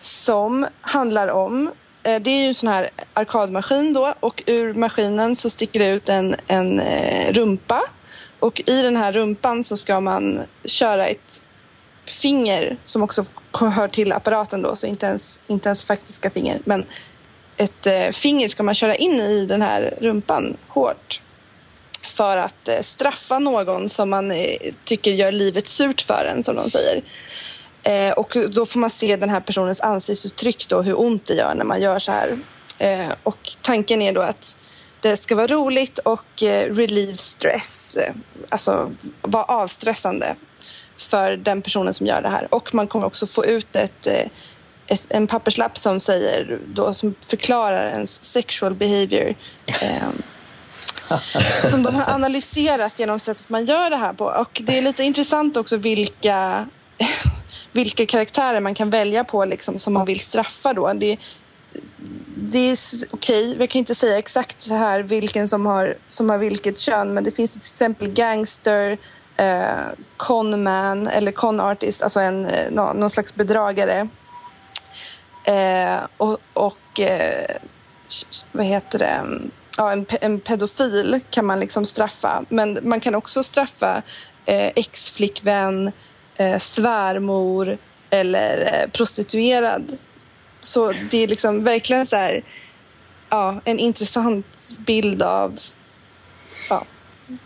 [0.01, 1.71] som handlar om
[2.03, 5.87] Eh, det är ju en sån här arkadmaskin då och ur maskinen så sticker det
[5.87, 7.83] ut en, en eh, rumpa
[8.39, 11.43] och i den här rumpan så ska man köra ett
[12.05, 16.61] finger som också hör till apparaten då, så inte ens, inte ens faktiska finger.
[16.65, 16.85] Men
[17.61, 21.21] ett eh, finger ska man köra in i den här rumpan hårt
[22.07, 26.57] för att eh, straffa någon som man eh, tycker gör livet surt för en, som
[26.57, 27.03] de säger.
[28.17, 31.65] Och då får man se den här personens ansiktsuttryck då, hur ont det gör när
[31.65, 32.29] man gör så här.
[33.23, 34.57] Och tanken är då att
[35.01, 37.97] det ska vara roligt och relieve stress,
[38.49, 38.91] alltså
[39.23, 40.37] vara avstressande
[41.03, 42.55] för den personen som gör det här.
[42.55, 44.27] Och man kommer också få ut ett, eh,
[44.91, 49.35] ett en papperslapp som säger då, som förklarar ens sexual behavior.
[49.67, 50.09] Eh,
[51.71, 54.25] som de har analyserat genom sättet man gör det här på.
[54.25, 56.69] Och det är lite intressant också vilka
[57.73, 60.73] vilka karaktärer man kan välja på liksom, som man vill straffa.
[60.73, 60.93] Då.
[60.93, 61.17] Det,
[62.37, 62.79] det är
[63.11, 63.59] okej, okay.
[63.59, 67.25] vi kan inte säga exakt så här vilken som har, som har vilket kön men
[67.25, 68.99] det finns till exempel gangster,
[69.37, 69.87] eh,
[70.17, 74.09] conman eller con-artist, alltså en, eh, någon slags bedragare.
[75.45, 77.57] Eh, och, och eh,
[78.53, 79.41] vad heter det?
[79.77, 84.03] Ja, en, en pedofil kan man liksom straffa men man kan också straffa
[84.47, 85.93] eh, ex-flickvän,
[86.37, 87.77] eh, svärmor
[88.11, 89.97] eller eh, prostituerad.
[90.61, 92.43] Så det är liksom verkligen så här,
[93.29, 95.59] ja, en intressant bild av
[96.71, 96.85] ja,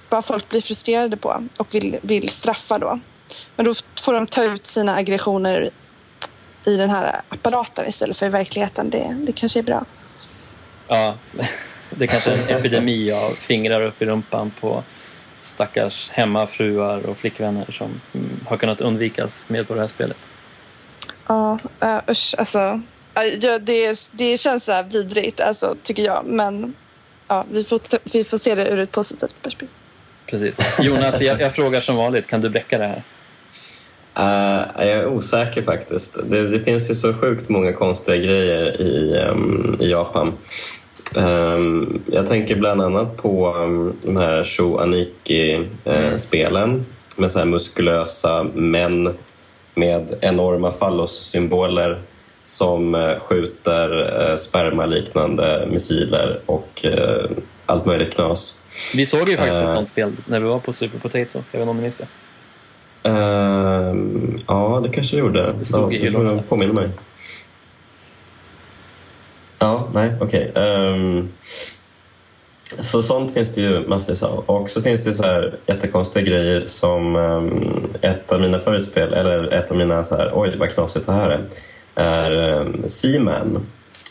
[0.08, 3.00] vad folk blir frustrerade på och vill, vill straffa då.
[3.56, 5.70] Men då får de ta ut sina aggressioner
[6.64, 8.90] i den här apparaten istället för i verkligheten.
[8.90, 9.84] Det, det kanske är bra.
[10.88, 11.18] Ja,
[11.90, 14.82] det kanske är en epidemi av fingrar upp i rumpan på
[15.40, 20.28] stackars hemmafruar och flickvänner som mm, har kunnat undvikas med på det här spelet.
[21.26, 22.82] Ja, uh, usch, alltså.
[23.14, 26.24] Ja, det, det känns så här vidrigt, alltså, tycker jag.
[26.26, 26.74] Men
[27.28, 27.80] ja, vi, får,
[28.12, 29.68] vi får se det ur ett positivt perspektiv.
[30.26, 30.78] Precis.
[30.80, 33.02] Jonas, jag, jag frågar som vanligt, kan du bräcka det här?
[34.18, 36.18] Uh, jag är osäker faktiskt.
[36.24, 40.32] Det, det, finns ju så sjukt många konstiga grejer i, um, i Japan.
[41.14, 46.84] Um, jag tänker bland annat på um, de här Sho Aniki-spelen uh, mm.
[47.16, 49.14] med så här muskulösa män
[49.74, 52.02] med enorma fallossymboler
[52.44, 56.84] som uh, skjuter uh, spermaliknande missiler och
[57.66, 58.60] allt möjligt knas.
[58.96, 61.42] Vi såg ju faktiskt ett sånt spel när vi var på Super Potato.
[61.50, 62.06] Jag vet inte om ni minns det?
[63.08, 63.96] Uh,
[64.46, 65.54] ja, det kanske det gjorde.
[65.58, 66.42] Det stod ja, i hyllorna.
[66.48, 66.90] Påminner mig.
[69.58, 70.50] Ja, nej, okej.
[70.50, 70.64] Okay.
[70.64, 71.28] Um, ehm,
[72.78, 74.38] så sånt finns det ju massvis av.
[74.38, 79.52] Och så finns det så här jättekonstiga grejer som um, ett av mina favoritspel, eller
[79.52, 81.46] ett av mina så här, oj vad knasigt det här är,
[81.94, 83.66] är um, Seaman.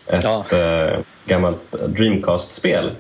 [0.08, 0.46] Ett ja.
[0.54, 2.92] uh, gammalt Dreamcast-spel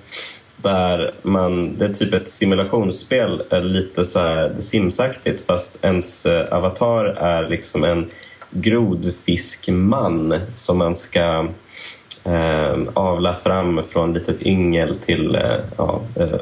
[0.63, 7.05] där man, det är typ ett simulationsspel, lite så här simsaktigt fast ens eh, avatar
[7.05, 8.09] är liksom en
[8.51, 11.47] grodfiskman som man ska
[12.23, 16.39] eh, avla fram från litet yngel till eh, ja, eh,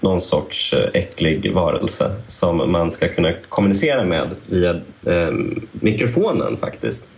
[0.00, 4.70] någon sorts eh, äcklig varelse som man ska kunna kommunicera med via
[5.06, 5.32] eh,
[5.72, 7.08] mikrofonen faktiskt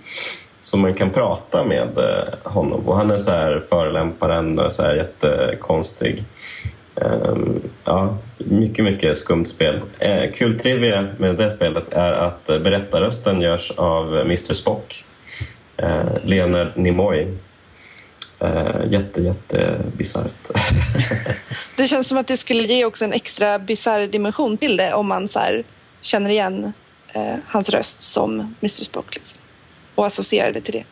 [0.65, 2.89] så man kan prata med eh, honom.
[2.89, 6.25] Och han är så här förolämparen och så här jättekonstig.
[6.95, 9.81] Um, ja, mycket, mycket skumt spel.
[9.99, 15.05] Eh, kul trivia med det spelet är att eh, berättarrösten görs av Mr Spock,
[15.77, 17.29] eh, Leonard Nimoy.
[18.41, 20.51] Eh, jätte, jätte bisarrt.
[21.77, 25.09] det känns som att det skulle ge också en extra bisarr dimension till det om
[25.09, 25.41] man så
[26.01, 26.73] känner igen
[27.13, 29.15] eh, hans röst som Mr Spock.
[29.15, 29.44] Liksom
[29.95, 30.85] och associerade till det.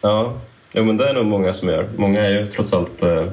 [0.00, 0.40] Ja,
[0.72, 1.88] ja men det är nog många som gör.
[1.96, 3.26] Många är ju trots allt eh,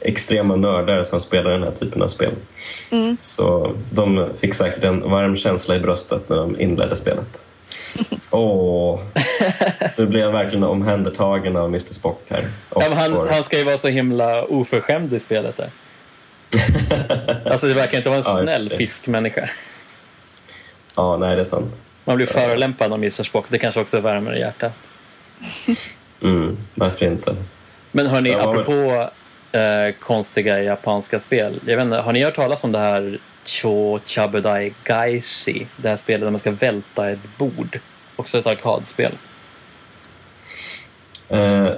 [0.00, 2.32] extrema nördar som spelar den här typen av spel.
[2.90, 3.16] Mm.
[3.20, 7.42] Så de fick säkert en varm känsla i bröstet när de inledde spelet.
[8.30, 9.00] Åh,
[9.96, 12.44] nu blir jag verkligen omhändertagen av Mr Spock här.
[12.74, 15.70] Ja, han, han ska ju vara så himla oförskämd i spelet där.
[17.50, 19.48] alltså det verkar inte vara en snäll fiskmänniska.
[20.96, 21.82] Ja, nej det är sant.
[22.04, 23.46] Man blir förolämpad av Mr Spock.
[23.48, 24.72] Det kanske också värmer i hjärtat.
[26.22, 27.36] Mm, varför inte?
[27.92, 29.10] Men hörni, ja, apropå
[29.52, 31.60] eh, konstiga japanska spel.
[31.66, 35.66] Jag vet inte, har ni hört talas om det här Cho Chabudai Gaishi?
[35.76, 37.80] Det här spelet där man ska välta ett bord.
[38.16, 39.12] Också ett arkadspel.
[41.32, 41.70] Uh,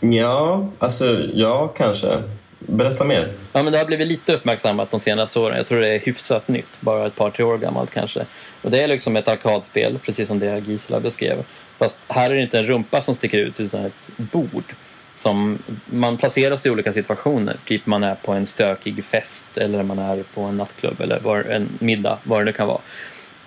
[0.00, 2.22] ja, alltså ja, kanske.
[2.58, 3.32] Berätta mer.
[3.52, 5.56] Ja, men det har blivit lite uppmärksammat de senaste åren.
[5.56, 8.24] Jag tror det är hyfsat nytt, bara ett par, tre år gammalt kanske.
[8.62, 11.44] Och det är liksom ett arkadspel, precis som det Gisela beskrev.
[11.78, 14.74] Fast här är det inte en rumpa som sticker ut, utan ett bord.
[15.14, 17.56] Som man placeras i olika situationer.
[17.64, 21.40] Typ man är på en stökig fest eller man är på en nattklubb eller var,
[21.40, 22.80] en middag, vad det nu kan vara.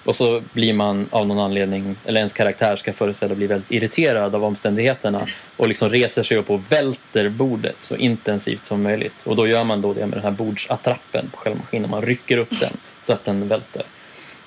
[0.04, 4.36] Och så blir man av någon anledning, eller ens karaktär ska föreställa bli väldigt irriterad
[4.36, 5.28] av omständigheterna
[5.58, 9.24] och liksom reser sig upp och välter bordet så intensivt som möjligt.
[9.24, 11.89] Och då gör man då det med den här bordsattrappen på själva maskinen.
[11.89, 13.84] Man rycker upp den så att den välter.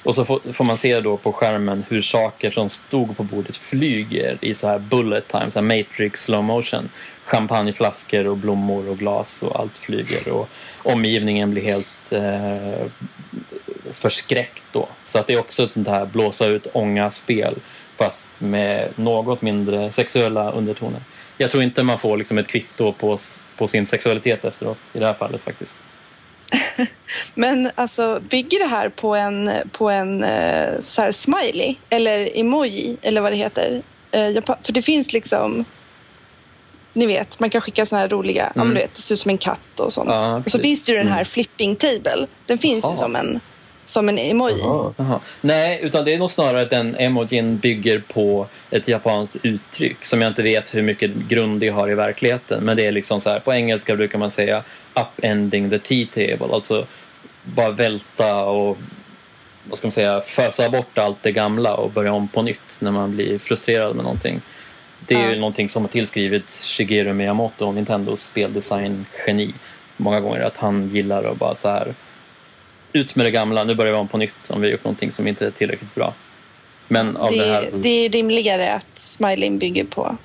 [0.03, 3.57] Och så får, får, man se då på skärmen hur saker som stod på bordet
[3.57, 6.89] flyger i så här bullet time, så här matrix slow motion.
[7.25, 10.49] Champagneflaskor och blommor och glas och allt flyger och
[10.83, 12.87] omgivningen blir helt eh,
[13.99, 14.89] förskräckt då.
[15.03, 17.55] Så att det är också ett sånt här blåsa ut ånga-spel
[17.97, 21.01] fast med något mindre sexuella undertoner.
[21.39, 23.19] Jag tror inte man får liksom ett kvitto på,
[23.57, 25.77] på sin sexualitet efteråt i det här fallet faktiskt.
[27.35, 32.97] Men alltså, bygger det här på en, på en uh, så här smiley eller emoji
[33.03, 33.83] eller vad det heter?
[34.17, 35.65] Uh, för det finns liksom
[36.95, 38.69] ni vet, man kan skicka såna här roliga, mm.
[38.69, 40.11] ja, du vet, det ser ut som en katt och sånt.
[40.11, 41.25] Ja, och så finns det ju den här mm.
[41.25, 42.27] flipping table.
[42.47, 42.93] Den finns ja.
[42.93, 43.41] ju som en
[43.87, 44.63] som en emoji.
[44.63, 44.95] Aha.
[44.99, 45.21] Aha.
[45.41, 50.21] Nej, utan det är nog snarare att den emojin bygger på ett japanskt uttryck som
[50.21, 52.65] jag inte vet hur mycket grund det har i verkligheten.
[52.65, 54.63] Men det är liksom så här, på engelska brukar man säga
[54.95, 56.87] upending the tea table, alltså
[57.43, 58.79] bara välta och
[59.65, 62.91] vad ska man säga, fösa bort allt det gamla och börja om på nytt när
[62.91, 64.41] man blir frustrerad med någonting.
[65.07, 65.31] Det är ja.
[65.33, 69.55] ju någonting som har tillskrivit Shigeru Miyamoto, Nintendos speldesign-geni,
[69.97, 70.41] många gånger.
[70.41, 71.95] Att han gillar att bara så här
[72.95, 75.13] ut med det gamla, nu börjar vi om på nytt om vi har gjort någonting
[75.13, 76.15] som inte är tillräckligt bra.
[76.89, 77.71] Men av det, det, här...
[77.73, 80.17] det är rimligare att Smiling bygger på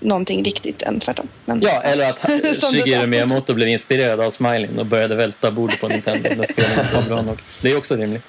[0.00, 1.28] någonting riktigt än tvärtom.
[1.44, 2.30] Men, ja, eller att
[2.74, 6.94] Shigeru Miyamoto blev inspirerad av Smiling och började välta bordet på Nintendo när spelet inte
[6.94, 7.38] var bra nog.
[7.62, 8.22] Det är också rimligt.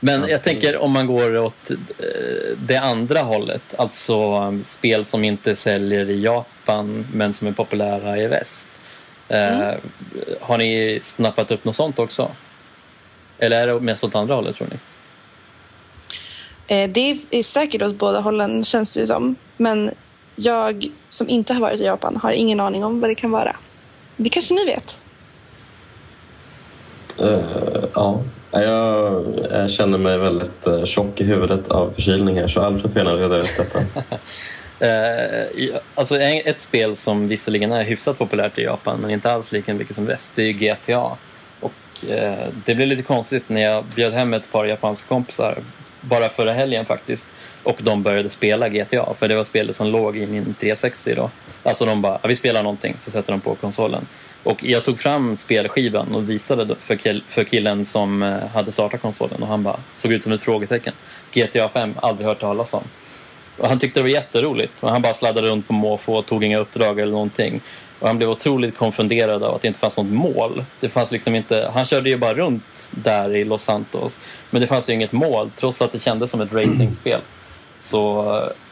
[0.00, 1.76] Men jag tänker om man går åt eh,
[2.56, 8.18] det andra hållet, alltså um, spel som inte säljer i Japan men som är populära
[8.18, 8.68] i väst.
[9.28, 9.80] Mm.
[10.40, 12.30] har ni snappat upp något sånt också?
[13.38, 14.76] Eller är det mest åt andra hållet tror ni?
[16.66, 19.36] Eh, det är säkert åt båda hållen känns det ju som.
[19.56, 19.90] Men
[20.36, 23.56] jag som inte har varit i Japan har ingen aning om vad det kan vara.
[24.16, 24.96] Det kanske ni vet?
[27.22, 28.20] Uh, ja,
[28.50, 33.02] jag, jag, känner mig väldigt uh, tjock i huvudet av förkylning här så Alfred får
[33.02, 33.78] gärna reda ut detta.
[34.82, 39.74] uh, alltså ett spel som visserligen är hyfsat populärt i Japan men inte alls lika
[39.74, 41.16] mycket som väst, det är GTA.
[41.60, 45.58] Och eh, det blev lite konstigt när jag bjöd hem ett par japanska kompisar
[46.00, 47.28] bara förra helgen faktiskt
[47.62, 51.30] och de började spela GTA för det var spelet som låg i min 360 då.
[51.62, 54.06] Alltså de bara, vi spelar någonting så sätter de på konsolen.
[54.42, 59.02] Och jag tog fram spelskivan och visade för, kill för killen som eh, hade startat
[59.02, 60.94] konsolen och han bara såg ut som ett frågetecken.
[61.32, 62.84] GTA 5, aldrig hört talas om.
[63.58, 66.44] Och han tyckte det var jätteroligt och han bara sladdade runt på måfå och tog
[66.44, 67.60] inga uppdrag eller någonting.
[67.98, 70.64] Och han blev otroligt konfunderad av att det inte fanns något mål.
[70.80, 74.18] Det fanns liksom inte, han körde ju bara runt där i Los Santos.
[74.50, 77.20] Men det fanns ju inget mål trots att det kändes som ett racingspel.
[77.82, 78.24] Så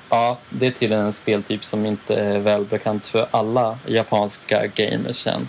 [0.08, 5.48] ja, det är tydligen en speltyp som inte är välbekant för alla japanska gamers än.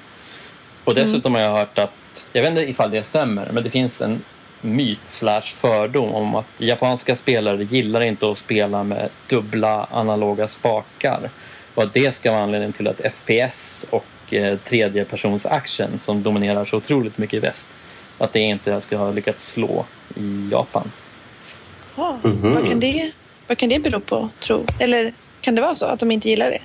[0.83, 4.01] Och dessutom har jag hört att, jag vet inte ifall det stämmer, men det finns
[4.01, 4.23] en
[4.63, 11.29] myt slash fördom om att japanska spelare gillar inte att spela med dubbla analoga spakar.
[11.75, 16.65] Och att det ska vara anledningen till att FPS och eh, tredjepersons action som dominerar
[16.65, 17.69] så otroligt mycket i väst,
[18.17, 19.85] att det inte ska ha lyckats slå
[20.15, 20.91] i Japan.
[21.95, 22.53] Oh, mm -hmm.
[22.53, 23.11] vad, kan det,
[23.47, 24.65] vad kan det bero på, tro?
[24.79, 26.61] Eller kan det vara så att de inte gillar det?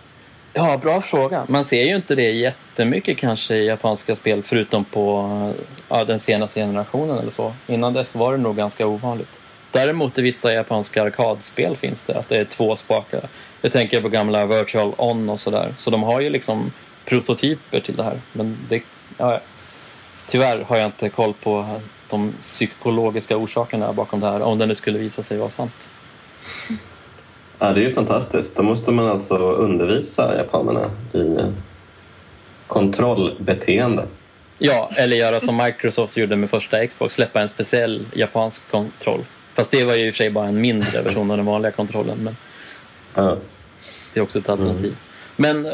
[0.58, 1.44] Ja, bra fråga.
[1.48, 5.52] Man ser ju inte det jättemycket kanske i japanska spel förutom på
[5.88, 7.54] ja, den senaste generationen eller så.
[7.66, 9.40] Innan dess var det nog ganska ovanligt.
[9.70, 13.28] Däremot i vissa japanska arkadspel finns det att det är två spakar.
[13.62, 15.74] Jag tänker på gamla Virtual On och sådär.
[15.78, 16.72] Så de har ju liksom
[17.04, 18.20] prototyper till det här.
[18.32, 18.82] Men det,
[19.18, 19.40] ja,
[20.26, 24.74] tyvärr har jag inte koll på de psykologiska orsakerna bakom det här om det nu
[24.74, 25.88] skulle visa sig vara sant.
[27.58, 28.56] Ja, det är ju fantastiskt.
[28.56, 31.48] Då måste man alltså undervisa japanerna i eh,
[32.66, 34.06] kontrollbeteende.
[34.58, 39.24] Ja, eller göra som Microsoft gjorde med första Xbox, släppa en speciell japansk kontroll.
[39.54, 41.72] Fast det var ju i och för sig bara en mindre version av den vanliga
[41.72, 42.18] kontrollen.
[42.24, 42.36] Men
[43.14, 43.36] ja.
[44.14, 44.84] Det är också ett alternativ.
[44.84, 44.96] Mm.
[45.36, 45.72] Men eh,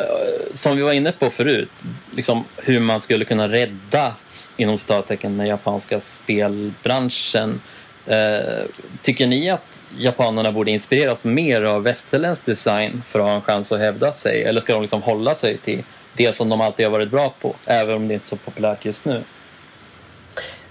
[0.53, 4.15] som vi var inne på förut, liksom hur man skulle kunna rädda
[4.57, 7.61] inom starttecken den japanska spelbranschen.
[8.07, 8.65] Eh,
[9.03, 13.73] tycker ni att japanerna borde inspireras mer av västerländsk design för att ha en chans
[13.73, 14.43] att hävda sig?
[14.43, 15.83] Eller ska de liksom hålla sig till
[16.17, 18.85] det som de alltid har varit bra på, även om det inte är så populärt
[18.85, 19.23] just nu?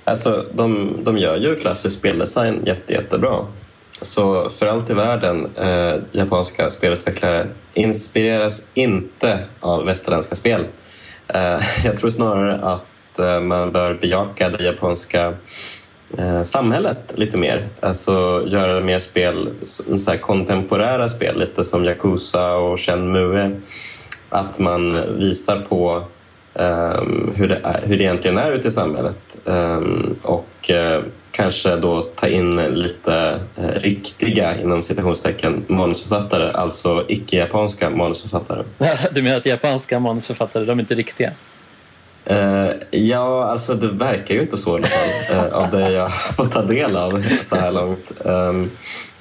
[0.03, 3.45] Alltså, de, de gör ju klassisk speldesign jätte, jättebra.
[4.01, 10.65] Så för allt i världen, eh, japanska spelutvecklare inspireras inte av västerländska spel.
[11.28, 15.34] Eh, jag tror snarare att eh, man bör bejaka det japanska
[16.18, 17.68] eh, samhället lite mer.
[17.80, 19.49] Alltså göra mer spel,
[19.97, 23.61] så här kontemporära spel, lite som Yakuza och Shenmue.
[24.30, 26.03] Att man visar på
[26.53, 29.18] um, hur, det är, hur det egentligen är ute i samhället.
[29.43, 37.89] Um, och uh, kanske då ta in lite uh, riktiga, inom citationstecken, manusförfattare, alltså icke-japanska
[37.89, 38.64] manusförfattare.
[39.11, 41.32] Du menar att japanska manusförfattare, de är inte riktiga?
[42.32, 46.13] Uh, ja, alltså det verkar ju inte så i alla fall uh, av det jag
[46.36, 48.11] fått ta del av så här långt.
[48.19, 48.71] Um,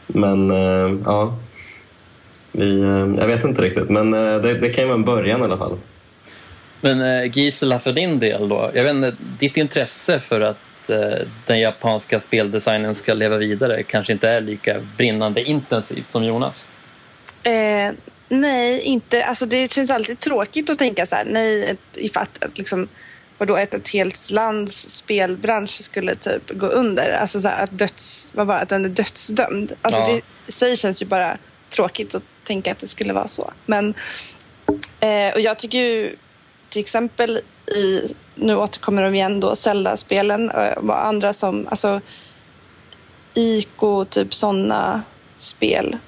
[0.07, 1.39] men uh, ja,
[2.53, 2.81] vi,
[3.19, 3.91] jag vet inte riktigt.
[3.91, 5.79] Men det, det kan ju vara en början i alla fall.
[6.81, 8.71] Men Gisela, för din del då?
[8.75, 10.91] Jag vet inte, ditt intresse för att
[11.47, 16.67] den japanska speldesignen ska leva vidare kanske inte är lika brinnande intensivt som Jonas?
[18.33, 19.25] Eh, Nej, inte.
[19.25, 21.25] Alltså det känns alltid tråkigt att tänka så här.
[21.25, 22.89] Nej, ifall att liksom,
[23.39, 27.11] vadå, ett, ett helt lands spelbransch skulle typ gå under.
[27.13, 29.73] Alltså så här, att, döds, vad var, att den är dödsdömd.
[29.83, 30.07] Alltså ja.
[30.07, 31.39] det i sig känns ju bara
[31.71, 33.53] tråkigt att tänka att det skulle vara så.
[33.67, 33.95] Men,
[35.01, 36.17] eh, och jag tycker ju
[36.71, 37.41] till exempel
[37.77, 42.01] i, nu återkommer de igen då, Zelda-spelen och andra som, alltså
[43.35, 45.03] ICO, typ sådana
[45.39, 45.99] spel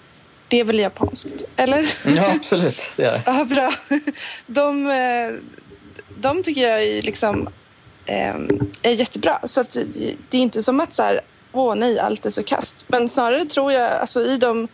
[0.49, 1.43] det är väl japanskt?
[1.57, 1.95] Eller?
[2.17, 2.93] Ja, absolut.
[2.97, 3.23] Det är det.
[3.27, 3.73] ja, bra.
[4.47, 5.41] De, eh,
[6.17, 7.49] de tycker jag är, liksom,
[8.07, 8.35] eh,
[8.83, 9.39] är jättebra.
[9.45, 9.77] Så att
[10.31, 11.21] det är inte som att så här,
[11.53, 12.85] åh nej, allt är så kast.
[12.89, 14.69] Men snarare tror jag, alltså i de...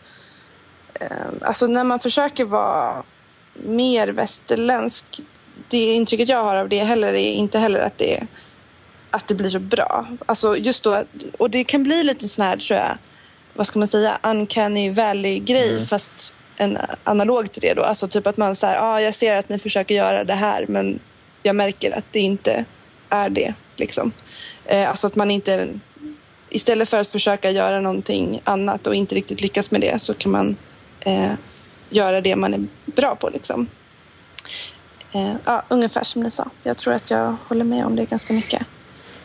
[0.93, 1.07] Eh,
[1.41, 3.03] alltså när man försöker vara
[3.53, 5.21] mer västerländsk,
[5.69, 8.27] det intrycket jag har av det heller är inte heller att det,
[9.11, 10.07] att det blir så bra.
[10.25, 11.03] Alltså just då,
[11.37, 12.97] och det kan bli lite sån här, tror jag,
[13.53, 15.85] vad ska man säga, uncanny valley-grej mm.
[15.85, 17.83] fast en analog till det då.
[17.83, 20.65] Alltså typ att man säger, ja ah, jag ser att ni försöker göra det här
[20.67, 20.99] men
[21.43, 22.65] jag märker att det inte
[23.09, 23.53] är det.
[23.75, 24.11] Liksom.
[24.65, 25.67] Eh, alltså att man inte
[26.49, 30.31] istället för att försöka göra någonting annat och inte riktigt lyckas med det så kan
[30.31, 30.55] man
[30.99, 31.31] eh,
[31.89, 33.29] göra det man är bra på.
[33.29, 33.67] Liksom.
[35.11, 36.49] Eh, ja, ungefär som ni sa.
[36.63, 38.61] Jag tror att jag håller med om det ganska mycket.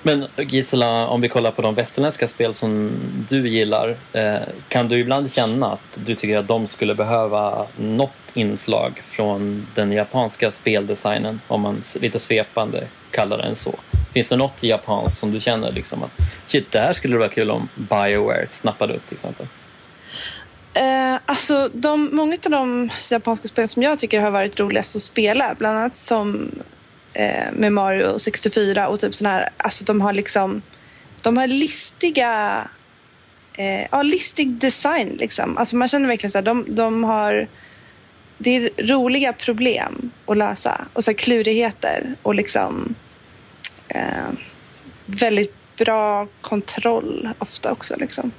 [0.06, 2.92] Men Gisela, om vi kollar på de västerländska spel som
[3.28, 3.96] du gillar.
[4.12, 4.36] Eh,
[4.68, 9.92] kan du ibland känna att du tycker att de skulle behöva något inslag från den
[9.92, 11.40] japanska speldesignen?
[11.48, 13.74] Om man lite svepande kallar den så.
[14.14, 16.12] Finns det något japanskt som du känner liksom att
[16.46, 19.46] shit, det här skulle vara kul om Bioware snappade upp till exempel?
[20.74, 25.02] Eh, alltså, de, många av de japanska spel som jag tycker har varit roligast att
[25.02, 26.50] spela, bland annat som
[27.16, 30.62] eh, med Mario 64 och typ sån här, alltså de har liksom,
[31.22, 32.68] de har listiga,
[33.54, 35.58] eh, ja listig design liksom.
[35.58, 37.48] Alltså man känner verkligen så här, de, de har,
[38.38, 42.94] det är roliga problem att lösa och så här klurigheter och liksom
[43.88, 44.30] eh,
[45.06, 48.32] väldigt bra kontroll ofta också liksom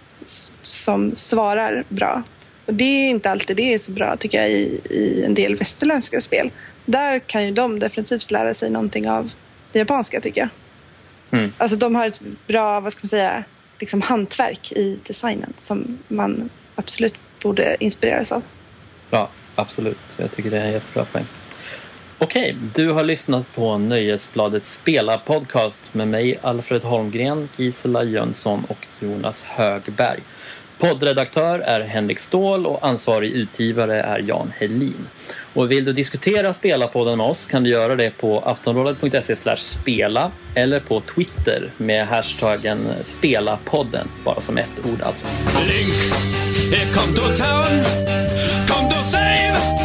[0.61, 2.23] som svarar bra.
[2.65, 5.55] Och det är inte alltid det är så bra tycker jag i, i en del
[5.55, 6.51] västerländska spel.
[6.87, 9.29] Där kan ju de definitivt lära sig någonting av
[9.71, 10.49] det japanska tycker jag.
[11.39, 11.53] Mm.
[11.57, 13.43] Alltså de har ett bra, vad ska man säga,
[13.79, 18.43] liksom hantverk i designen som man absolut borde inspireras av.
[19.09, 19.97] Ja, absolut.
[20.17, 21.25] Jag tycker det är en jättebra poäng.
[22.17, 28.87] Okej, du har lyssnat på Nöjesbladet Spela podcast med mig Alfred Holmgren, Gisela Jönsson och
[28.99, 30.19] Jonas Högberg.
[30.77, 35.07] Poddredaktör är Henrik Ståhl och ansvarig utgivare är Jan Helin.
[35.57, 40.79] Och vill du diskutera Spelarpodden med oss kan du göra det på aftonbladet.se spela eller
[40.79, 45.27] på Twitter med hashtaggen Spelarpodden, bara som ett ord alltså.
[45.67, 45.93] Link,
[46.73, 47.83] here come to town,
[48.67, 49.76] come to save!